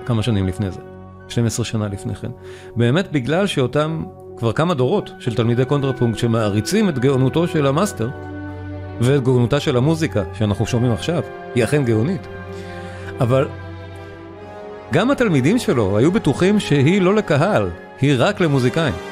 כמה 0.06 0.22
שנים 0.22 0.48
לפני 0.48 0.70
זה. 0.70 0.80
12 1.28 1.64
שנה 1.64 1.88
לפני 1.88 2.14
כן. 2.14 2.30
באמת 2.76 3.12
בגלל 3.12 3.46
שאותם 3.46 4.04
כבר 4.36 4.52
כמה 4.52 4.74
דורות 4.74 5.10
של 5.18 5.34
תלמידי 5.34 5.64
קונטרפונקט 5.64 6.18
שמעריצים 6.18 6.88
את 6.88 6.98
גאונותו 6.98 7.48
של 7.48 7.66
ה 7.66 7.72
master 7.72 8.10
ואת 9.00 9.22
גאונותה 9.22 9.60
של 9.60 9.76
המוזיקה 9.76 10.22
שאנחנו 10.34 10.66
שומעים 10.66 10.92
עכשיו, 10.92 11.22
היא 11.54 11.64
אכן 11.64 11.84
גאונית. 11.84 12.26
אבל 13.20 13.48
גם 14.92 15.10
התלמידים 15.10 15.58
שלו 15.58 15.98
היו 15.98 16.12
בטוחים 16.12 16.60
שהיא 16.60 17.02
לא 17.02 17.14
לקהל, 17.14 17.70
היא 18.00 18.14
רק 18.18 18.40
למוזיקאים. 18.40 19.11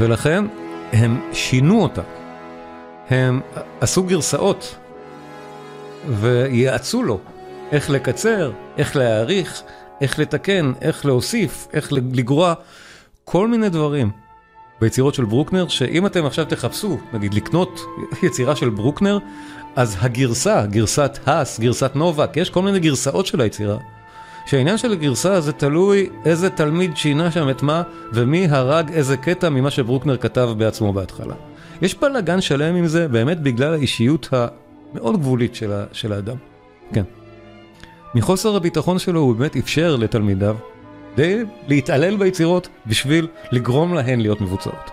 ולכן 0.00 0.44
הם 0.92 1.20
שינו 1.32 1.82
אותה. 1.82 2.02
הם 3.10 3.40
עשו 3.80 4.02
גרסאות 4.02 4.76
ויעצו 6.08 7.02
לו 7.02 7.20
איך 7.72 7.90
לקצר, 7.90 8.52
איך 8.78 8.96
להעריך, 8.96 9.62
איך 10.00 10.18
לתקן, 10.18 10.72
איך 10.80 11.06
להוסיף, 11.06 11.68
איך 11.72 11.92
לגרוע, 11.92 12.54
כל 13.24 13.48
מיני 13.48 13.68
דברים 13.68 14.10
ביצירות 14.80 15.14
של 15.14 15.24
ברוקנר, 15.24 15.68
שאם 15.68 16.06
אתם 16.06 16.26
עכשיו 16.26 16.44
תחפשו, 16.44 16.98
נגיד 17.12 17.34
לקנות 17.34 17.80
יצירה 18.22 18.56
של 18.56 18.70
ברוקנר, 18.70 19.18
אז 19.76 19.96
הגרסה, 20.00 20.66
גרסת 20.66 21.18
האס, 21.26 21.60
גרסת 21.60 21.90
נובק, 21.94 22.36
יש 22.36 22.50
כל 22.50 22.62
מיני 22.62 22.80
גרסאות 22.80 23.26
של 23.26 23.40
היצירה. 23.40 23.76
שהעניין 24.46 24.78
של 24.78 24.92
הגרסה 24.92 25.40
זה 25.40 25.52
תלוי 25.52 26.08
איזה 26.24 26.50
תלמיד 26.50 26.96
שינה 26.96 27.30
שם 27.30 27.50
את 27.50 27.62
מה, 27.62 27.82
ומי 28.12 28.46
הרג 28.50 28.92
איזה 28.92 29.16
קטע 29.16 29.48
ממה 29.48 29.70
שברוקנר 29.70 30.16
כתב 30.16 30.50
בעצמו 30.58 30.92
בהתחלה. 30.92 31.34
יש 31.82 31.94
בלאגן 31.94 32.40
שלם 32.40 32.74
עם 32.74 32.86
זה, 32.86 33.08
באמת 33.08 33.40
בגלל 33.40 33.74
האישיות 33.74 34.28
המאוד 34.32 35.20
גבולית 35.20 35.54
של, 35.54 35.72
ה, 35.72 35.84
של 35.92 36.12
האדם. 36.12 36.36
כן. 36.92 37.04
מחוסר 38.14 38.56
הביטחון 38.56 38.98
שלו 38.98 39.20
הוא 39.20 39.36
באמת 39.36 39.56
אפשר 39.56 39.96
לתלמידיו 39.96 40.56
די 41.16 41.42
להתעלל 41.68 42.16
ביצירות 42.16 42.68
בשביל 42.86 43.26
לגרום 43.52 43.94
להן 43.94 44.20
להיות 44.20 44.40
מבוצעות. 44.40 44.90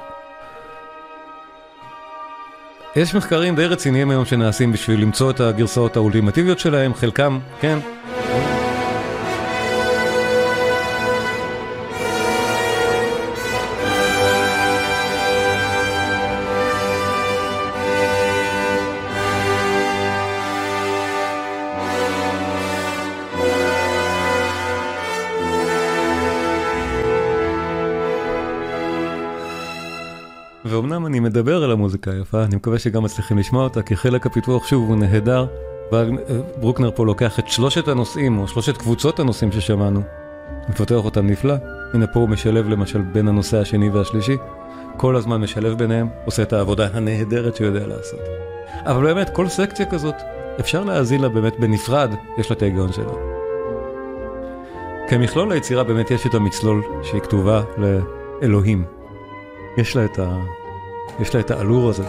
יש 2.95 3.15
מחקרים 3.15 3.55
די 3.55 3.65
רציניים 3.65 4.09
היום 4.09 4.25
שנעשים 4.25 4.71
בשביל 4.71 5.01
למצוא 5.01 5.31
את 5.31 5.39
הגרסאות 5.39 5.95
האולטימטיביות 5.95 6.59
שלהם, 6.59 6.93
חלקם, 6.93 7.39
כן, 7.61 7.77
ואומנם 30.87 31.05
אני 31.05 31.19
מדבר 31.19 31.63
על 31.63 31.71
המוזיקה 31.71 32.11
היפה, 32.11 32.43
אני 32.43 32.55
מקווה 32.55 32.79
שגם 32.79 33.03
מצליחים 33.03 33.37
לשמוע 33.37 33.63
אותה, 33.63 33.81
כי 33.81 33.95
חלק 33.95 34.25
הפיתוח 34.25 34.67
שוב 34.67 34.89
הוא 34.89 34.97
נהדר. 34.97 35.45
ברוקנר 36.59 36.91
פה 36.91 37.05
לוקח 37.05 37.39
את 37.39 37.47
שלושת 37.47 37.87
הנושאים, 37.87 38.39
או 38.39 38.47
שלושת 38.47 38.77
קבוצות 38.77 39.19
הנושאים 39.19 39.51
ששמענו, 39.51 40.01
מפתח 40.69 40.95
אותם 40.95 41.27
נפלא. 41.27 41.53
הנה 41.93 42.07
פה 42.07 42.19
הוא 42.19 42.29
משלב 42.29 42.69
למשל 42.69 43.01
בין 43.01 43.27
הנושא 43.27 43.57
השני 43.57 43.89
והשלישי. 43.89 44.37
כל 44.97 45.15
הזמן 45.15 45.41
משלב 45.41 45.77
ביניהם, 45.77 46.07
עושה 46.25 46.41
את 46.43 46.53
העבודה 46.53 46.87
הנהדרת 46.93 47.55
שהוא 47.55 47.67
יודע 47.67 47.87
לעשות. 47.87 48.19
אבל 48.85 49.03
באמת, 49.03 49.29
כל 49.29 49.47
סקציה 49.47 49.85
כזאת, 49.85 50.15
אפשר 50.59 50.83
להאזין 50.83 51.21
לה 51.21 51.29
באמת 51.29 51.59
בנפרד, 51.59 52.11
יש 52.37 52.49
לה 52.49 52.55
את 52.55 52.61
ההיגיון 52.61 52.91
שלה. 52.91 53.13
כמכלול 55.07 55.51
היצירה 55.51 55.83
באמת 55.83 56.11
יש 56.11 56.27
את 56.27 56.33
המצלול 56.33 56.83
שהיא 57.03 57.21
כתובה 57.21 57.61
לאלוהים. 57.77 58.83
יש 59.77 59.95
לה 59.95 60.05
את, 60.05 60.19
ה... 60.19 60.37
יש 61.19 61.35
לה 61.35 61.41
את 61.41 61.51
האלור 61.51 61.89
הזה. 61.89 62.03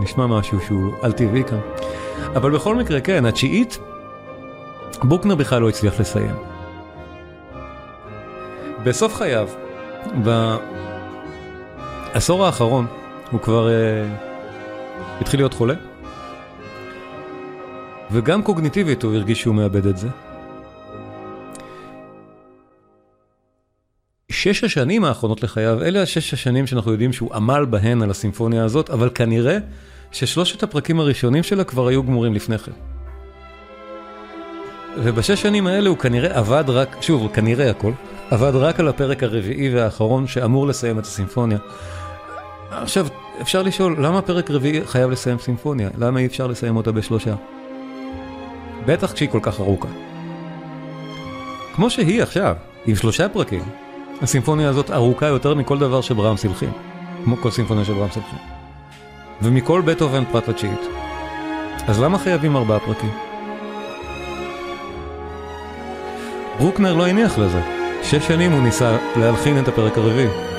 נשמע 0.00 0.26
משהו 0.26 0.60
שהוא 0.60 0.92
על 1.02 1.12
טבעי 1.12 1.44
כאן. 1.44 1.60
אבל 2.36 2.50
בכל 2.50 2.76
מקרה, 2.76 3.00
כן, 3.00 3.24
התשיעית, 3.24 3.78
בוקנר 5.02 5.34
בכלל 5.34 5.62
לא 5.62 5.68
הצליח 5.68 6.00
לסיים. 6.00 6.34
בסוף 8.84 9.14
חייו, 9.14 9.48
בעשור 12.12 12.46
האחרון, 12.46 12.86
הוא 13.30 13.40
כבר 13.40 13.68
uh, 13.68 13.70
התחיל 15.20 15.40
להיות 15.40 15.54
חולה, 15.54 15.74
וגם 18.10 18.42
קוגניטיבית 18.42 19.02
הוא 19.02 19.14
הרגיש 19.14 19.40
שהוא 19.40 19.54
מאבד 19.54 19.86
את 19.86 19.96
זה. 19.96 20.08
שש 24.44 24.64
השנים 24.64 25.04
האחרונות 25.04 25.42
לחייו, 25.42 25.82
אלה 25.82 26.02
השש 26.02 26.34
השנים 26.34 26.66
שאנחנו 26.66 26.92
יודעים 26.92 27.12
שהוא 27.12 27.34
עמל 27.34 27.64
בהן 27.70 28.02
על 28.02 28.10
הסימפוניה 28.10 28.64
הזאת, 28.64 28.90
אבל 28.90 29.10
כנראה 29.14 29.58
ששלושת 30.12 30.62
הפרקים 30.62 31.00
הראשונים 31.00 31.42
שלה 31.42 31.64
כבר 31.64 31.88
היו 31.88 32.02
גמורים 32.02 32.34
לפני 32.34 32.58
כן. 32.58 32.72
ובשש 34.98 35.42
שנים 35.42 35.66
האלה 35.66 35.88
הוא 35.88 35.98
כנראה 35.98 36.38
עבד 36.38 36.64
רק, 36.68 36.96
שוב, 37.00 37.30
כנראה 37.34 37.70
הכל, 37.70 37.92
עבד 38.30 38.52
רק 38.54 38.80
על 38.80 38.88
הפרק 38.88 39.22
הרביעי 39.22 39.74
והאחרון 39.74 40.26
שאמור 40.26 40.66
לסיים 40.66 40.98
את 40.98 41.04
הסימפוניה. 41.04 41.58
עכשיו, 42.70 43.06
אפשר 43.40 43.62
לשאול, 43.62 43.96
למה 44.06 44.22
פרק 44.22 44.50
רביעי 44.50 44.86
חייב 44.86 45.10
לסיים 45.10 45.38
סימפוניה? 45.38 45.88
למה 45.98 46.20
אי 46.20 46.26
אפשר 46.26 46.46
לסיים 46.46 46.76
אותה 46.76 46.92
בשלושה? 46.92 47.34
בטח 48.86 49.12
כשהיא 49.12 49.28
כל 49.28 49.40
כך 49.42 49.60
ארוכה. 49.60 49.88
כמו 51.74 51.90
שהיא 51.90 52.22
עכשיו, 52.22 52.56
עם 52.86 52.96
שלושה 52.96 53.28
פרקים, 53.28 53.62
הסימפוניה 54.22 54.68
הזאת 54.68 54.90
ארוכה 54.90 55.26
יותר 55.26 55.54
מכל 55.54 55.78
דבר 55.78 56.00
שבראמס 56.00 56.44
הלחין. 56.44 56.70
כמו 57.24 57.36
כל 57.36 57.50
סימפוניה 57.50 57.84
שבראמס 57.84 58.16
הלחין. 58.16 58.38
ומכל 59.42 59.82
בטהובן 59.84 60.24
פרט 60.32 60.48
לתשיעית. 60.48 60.80
אז 61.86 62.00
למה 62.00 62.18
חייבים 62.18 62.56
ארבעה 62.56 62.80
פרקים? 62.80 63.10
ברוקנר 66.58 66.94
לא 66.94 67.06
הניח 67.06 67.38
לזה. 67.38 67.60
שש 68.02 68.28
שנים 68.28 68.52
הוא 68.52 68.62
ניסה 68.62 68.96
להלחין 69.16 69.58
את 69.58 69.68
הפרק 69.68 69.98
הרביעי. 69.98 70.53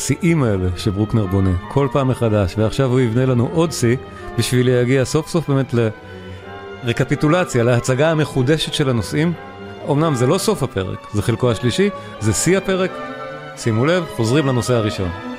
השיאים 0.00 0.42
האלה 0.42 0.68
שברוקנר 0.76 1.26
בונה, 1.26 1.50
כל 1.68 1.88
פעם 1.92 2.08
מחדש, 2.08 2.54
ועכשיו 2.58 2.90
הוא 2.90 3.00
יבנה 3.00 3.26
לנו 3.26 3.48
עוד 3.52 3.72
שיא 3.72 3.96
בשביל 4.38 4.70
להגיע 4.70 5.04
סוף 5.04 5.28
סוף 5.28 5.48
באמת 5.48 5.74
לרקפיטולציה, 6.84 7.64
להצגה 7.64 8.10
המחודשת 8.10 8.74
של 8.74 8.90
הנושאים. 8.90 9.32
אמנם 9.90 10.14
זה 10.14 10.26
לא 10.26 10.38
סוף 10.38 10.62
הפרק, 10.62 11.06
זה 11.14 11.22
חלקו 11.22 11.50
השלישי, 11.50 11.90
זה 12.20 12.32
שיא 12.32 12.58
הפרק. 12.58 12.90
שימו 13.56 13.86
לב, 13.86 14.04
חוזרים 14.16 14.46
לנושא 14.46 14.74
הראשון. 14.74 15.29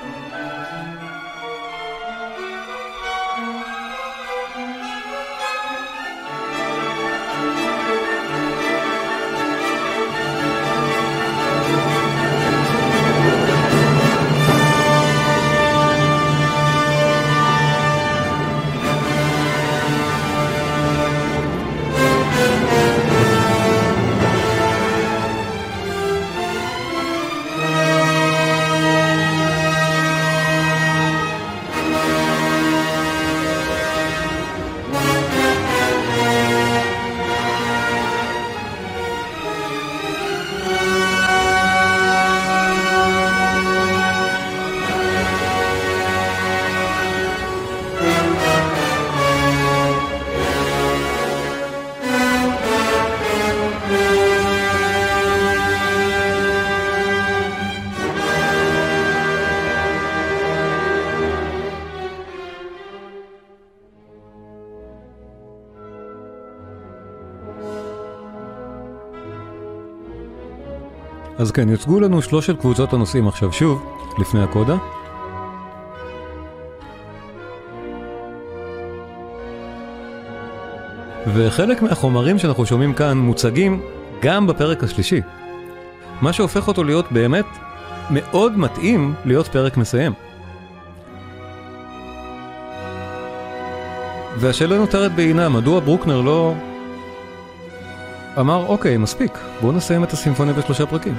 אז 71.41 71.51
כן, 71.51 71.69
יוצגו 71.69 71.99
לנו 71.99 72.21
שלושת 72.21 72.59
קבוצות 72.59 72.93
הנושאים 72.93 73.27
עכשיו 73.27 73.53
שוב, 73.53 73.83
לפני 74.19 74.43
הקודה. 74.43 74.75
וחלק 81.33 81.81
מהחומרים 81.81 82.39
שאנחנו 82.39 82.65
שומעים 82.65 82.93
כאן 82.93 83.17
מוצגים 83.17 83.81
גם 84.21 84.47
בפרק 84.47 84.83
השלישי. 84.83 85.21
מה 86.21 86.33
שהופך 86.33 86.67
אותו 86.67 86.83
להיות 86.83 87.11
באמת 87.11 87.45
מאוד 88.11 88.57
מתאים 88.57 89.13
להיות 89.25 89.47
פרק 89.47 89.77
מסיים. 89.77 90.13
והשאלה 94.37 94.77
נותרת 94.77 95.15
בעינה, 95.15 95.49
מדוע 95.49 95.79
ברוקנר 95.79 96.21
לא 96.21 96.53
אמר, 98.39 98.65
אוקיי, 98.67 98.97
מספיק, 98.97 99.37
בואו 99.61 99.71
נסיים 99.71 100.03
את 100.03 100.11
הסימפוניה 100.13 100.53
בשלושה 100.53 100.85
פרקים. 100.85 101.15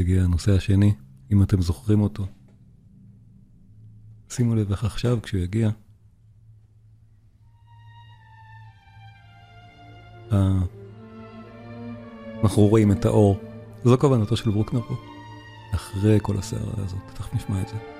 יגיע 0.00 0.22
הנושא 0.22 0.52
השני, 0.52 0.94
אם 1.32 1.42
אתם 1.42 1.62
זוכרים 1.62 2.00
אותו. 2.00 2.26
שימו 4.28 4.54
לב 4.54 4.70
איך 4.70 4.84
עכשיו, 4.84 5.18
כשהוא 5.22 5.40
יגיע. 5.40 5.70
אנחנו 12.42 12.62
רואים 12.62 12.92
את 12.92 13.04
האור. 13.04 13.40
זו 13.84 13.98
כוונתו 13.98 14.36
של 14.36 14.50
ברוקנר 14.50 14.80
פה. 14.80 14.94
אחרי 15.74 16.18
כל 16.22 16.38
הסערה 16.38 16.84
הזאת, 16.84 17.00
תכף 17.14 17.34
נשמע 17.34 17.62
את 17.62 17.68
זה. 17.68 17.99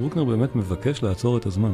ברוקנר 0.00 0.24
באמת 0.24 0.56
מבקש 0.56 1.02
לעצור 1.02 1.36
את 1.36 1.46
הזמן. 1.46 1.72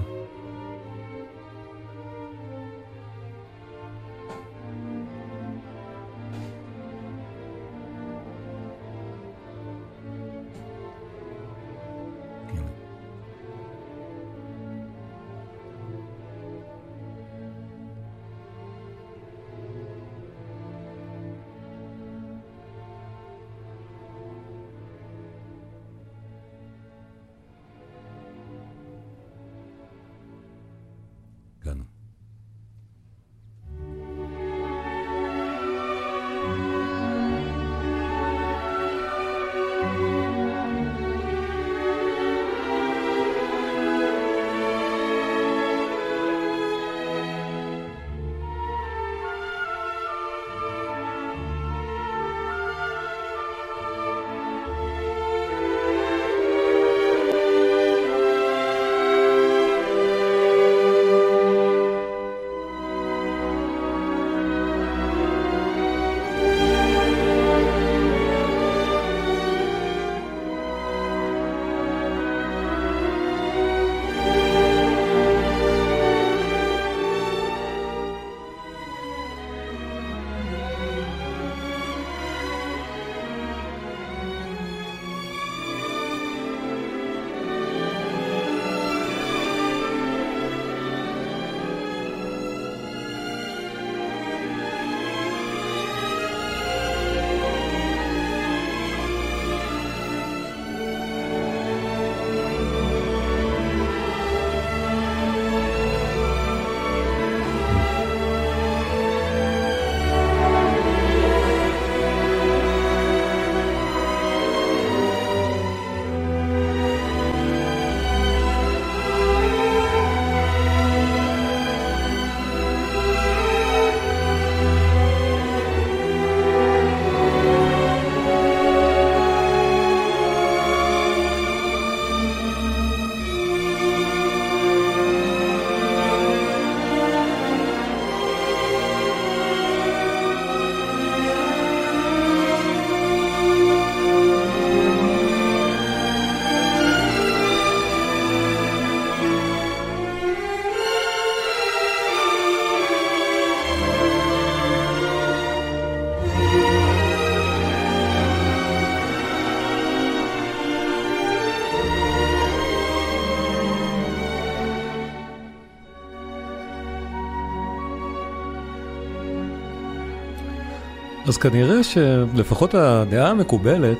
אז 171.26 171.36
כנראה 171.36 171.84
שלפחות 171.84 172.74
הדעה 172.74 173.30
המקובלת 173.30 173.98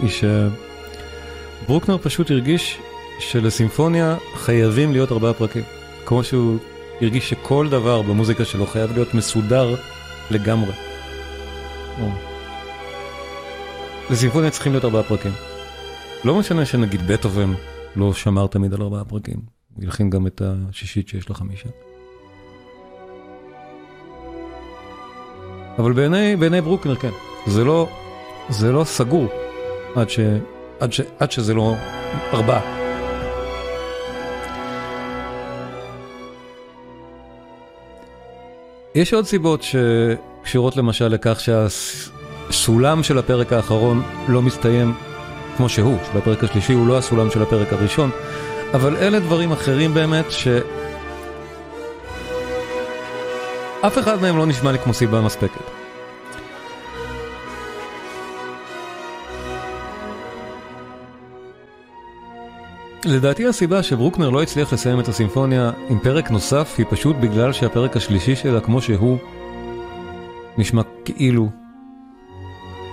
היא 0.00 0.10
שברוקנר 1.66 1.98
פשוט 1.98 2.30
הרגיש 2.30 2.78
שלסימפוניה 3.18 4.16
חייבים 4.34 4.92
להיות 4.92 5.12
ארבעה 5.12 5.32
פרקים. 5.32 5.62
כמו 6.06 6.24
שהוא 6.24 6.58
הרגיש 7.00 7.30
שכל 7.30 7.68
דבר 7.70 8.02
במוזיקה 8.02 8.44
שלו 8.44 8.66
חייב 8.66 8.92
להיות 8.92 9.14
מסודר 9.14 9.74
לגמרי. 10.30 10.72
לסימפוניה 14.10 14.50
צריכים 14.50 14.72
להיות 14.72 14.84
ארבעה 14.84 15.02
פרקים. 15.02 15.32
לא 16.24 16.38
משנה 16.38 16.66
שנגיד 16.66 17.06
בטהובן 17.06 17.52
לא 17.96 18.12
שמר 18.12 18.46
תמיד 18.46 18.74
על 18.74 18.82
ארבעה 18.82 19.04
פרקים, 19.04 19.40
הוא 19.76 20.10
גם 20.10 20.26
את 20.26 20.42
השישית 20.44 21.08
שיש 21.08 21.28
לה 21.28 21.34
חמישה. 21.34 21.68
אבל 25.80 25.92
בעיני, 25.92 26.36
בעיני 26.36 26.60
ברוקנר 26.60 26.96
כן, 26.96 27.10
זה 27.46 27.64
לא, 27.64 27.88
זה 28.48 28.72
לא 28.72 28.84
סגור 28.84 29.26
עד, 29.96 30.10
ש, 30.10 30.20
עד, 30.80 30.92
ש, 30.92 31.00
עד 31.18 31.32
שזה 31.32 31.54
לא 31.54 31.74
ארבעה. 32.32 32.60
יש 38.94 39.14
עוד 39.14 39.26
סיבות 39.26 39.62
שקשורות 39.62 40.76
למשל 40.76 41.08
לכך 41.08 41.40
שהסולם 41.40 43.02
של 43.02 43.18
הפרק 43.18 43.52
האחרון 43.52 44.02
לא 44.28 44.42
מסתיים 44.42 44.94
כמו 45.56 45.68
שהוא, 45.68 45.98
שבפרק 46.12 46.44
השלישי 46.44 46.72
הוא 46.72 46.86
לא 46.86 46.98
הסולם 46.98 47.30
של 47.30 47.42
הפרק 47.42 47.72
הראשון, 47.72 48.10
אבל 48.74 48.96
אלה 48.96 49.20
דברים 49.20 49.52
אחרים 49.52 49.94
באמת 49.94 50.30
ש... 50.30 50.48
אף 53.86 53.98
אחד 53.98 54.22
מהם 54.22 54.36
לא 54.36 54.46
נשמע 54.46 54.72
לי 54.72 54.78
כמו 54.78 54.94
סיבה 54.94 55.20
מספקת. 55.20 55.60
לדעתי 63.04 63.46
הסיבה 63.46 63.82
שברוקנר 63.82 64.30
לא 64.30 64.42
הצליח 64.42 64.72
לסיים 64.72 65.00
את 65.00 65.08
הסימפוניה 65.08 65.70
עם 65.88 65.98
פרק 65.98 66.30
נוסף 66.30 66.74
היא 66.78 66.86
פשוט 66.90 67.16
בגלל 67.16 67.52
שהפרק 67.52 67.96
השלישי 67.96 68.36
שלה 68.36 68.60
כמו 68.60 68.82
שהוא 68.82 69.18
נשמע 70.58 70.82
כאילו 71.04 71.48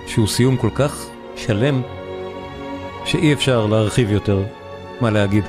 שהוא 0.06 0.26
סיום 0.26 0.56
כל 0.56 0.70
כך 0.74 1.06
שלם 1.36 1.82
שאי 3.04 3.32
אפשר 3.32 3.66
להרחיב 3.66 4.10
יותר 4.10 4.42
מה 5.00 5.10
להגיד. 5.10 5.44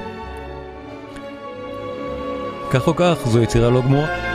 כך 2.71 2.87
או 2.87 2.95
כך, 2.95 3.15
זו 3.25 3.41
יצירה 3.41 3.69
לא 3.69 3.81
גמורה. 3.81 4.28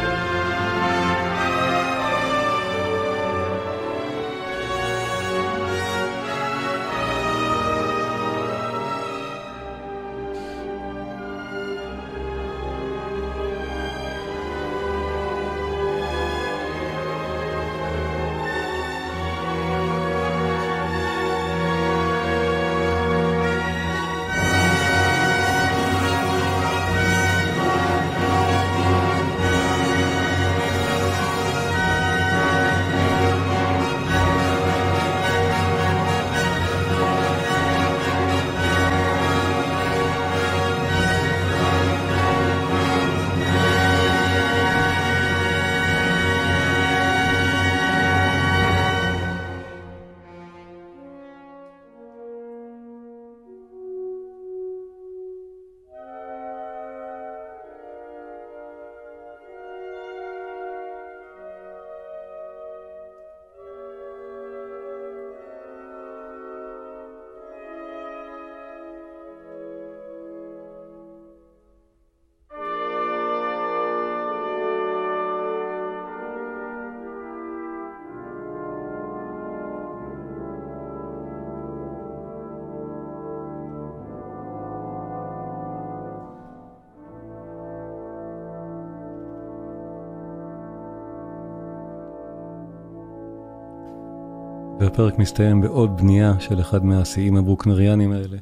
והפרק 94.81 95.19
מסתיים 95.19 95.61
בעוד 95.61 95.97
בנייה 95.97 96.41
של 96.41 96.61
אחד 96.61 96.85
מהשיאים 96.85 97.37
הברוקנריאנים 97.37 98.13
האלה, 98.13 98.39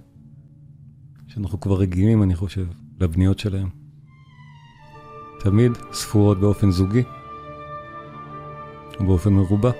שאנחנו 1.26 1.60
כבר 1.60 1.78
רגילים, 1.78 2.22
אני 2.22 2.34
חושב, 2.34 2.66
לבניות 3.00 3.38
שלהם. 3.38 3.68
תמיד 5.40 5.72
ספורות 5.92 6.40
באופן 6.40 6.70
זוגי, 6.70 7.02
ובאופן 9.00 9.32
מרובע. 9.32 9.70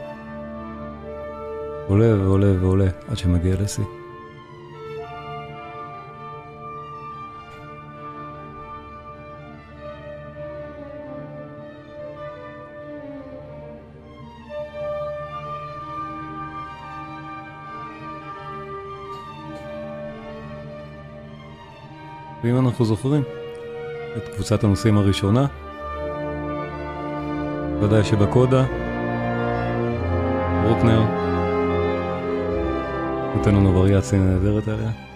עולה 1.89 2.17
ועולה 2.23 2.61
ועולה 2.61 2.89
עד 3.09 3.19
שמגיע 3.19 3.55
לשיא. 3.61 4.02
אנחנו 22.83 22.97
זוכרים 22.97 23.23
את 24.17 24.29
קבוצת 24.29 24.65
הנושאים 24.65 24.99
הראשונה, 24.99 25.47
ודאי 27.81 28.05
שבקודה, 28.05 28.65
ברוקנר 30.65 31.03
נותן 33.37 33.55
לנו 33.55 33.75
וריאציה 33.75 34.19
נהדרת 34.19 34.69
עליה. 34.69 35.12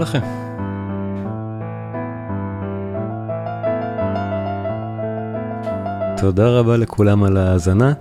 לכם. 0.00 0.20
תודה 6.20 6.48
רבה 6.48 6.76
לכולם 6.76 7.24
על 7.24 7.36
ההאזנה, 7.36 7.92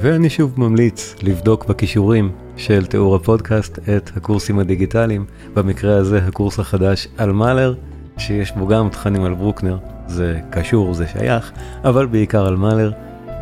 ואני 0.00 0.30
שוב 0.30 0.60
ממליץ 0.60 1.14
לבדוק 1.22 1.64
בכישורים 1.64 2.32
של 2.56 2.86
תיאור 2.86 3.16
הפודקאסט 3.16 3.78
את 3.78 4.10
הקורסים 4.16 4.58
הדיגיטליים, 4.58 5.24
במקרה 5.54 5.96
הזה 5.96 6.18
הקורס 6.18 6.58
החדש 6.58 7.08
על 7.18 7.32
מאלר, 7.32 7.74
שיש 8.18 8.52
בו 8.52 8.66
גם 8.66 8.88
תכנים 8.88 9.24
על 9.24 9.34
ברוקנר, 9.34 9.78
זה 10.06 10.40
קשור, 10.50 10.94
זה 10.94 11.06
שייך, 11.06 11.52
אבל 11.84 12.06
בעיקר 12.06 12.46
על 12.46 12.56
מאלר. 12.56 12.92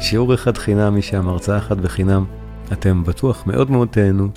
שיעור 0.00 0.34
אחד 0.34 0.56
חינם 0.56 0.98
משם, 0.98 1.28
הרצאה 1.28 1.58
אחת 1.58 1.76
בחינם, 1.76 2.24
אתם 2.72 3.04
בטוח 3.04 3.46
מאוד 3.46 3.70
מאוד 3.70 3.88
תהנו, 3.88 4.28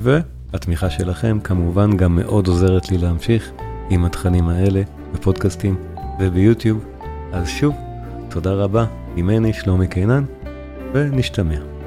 ו... 0.00 0.18
התמיכה 0.52 0.90
שלכם 0.90 1.38
כמובן 1.44 1.96
גם 1.96 2.16
מאוד 2.16 2.46
עוזרת 2.46 2.90
לי 2.90 2.98
להמשיך 2.98 3.50
עם 3.90 4.04
התכנים 4.04 4.48
האלה 4.48 4.82
בפודקאסטים 5.14 5.76
וביוטיוב. 6.20 6.84
אז 7.32 7.48
שוב, 7.48 7.74
תודה 8.28 8.52
רבה 8.52 8.86
ממני 9.16 9.52
שלומי 9.52 9.88
קינן, 9.88 10.24
ונשתמע. 10.92 11.77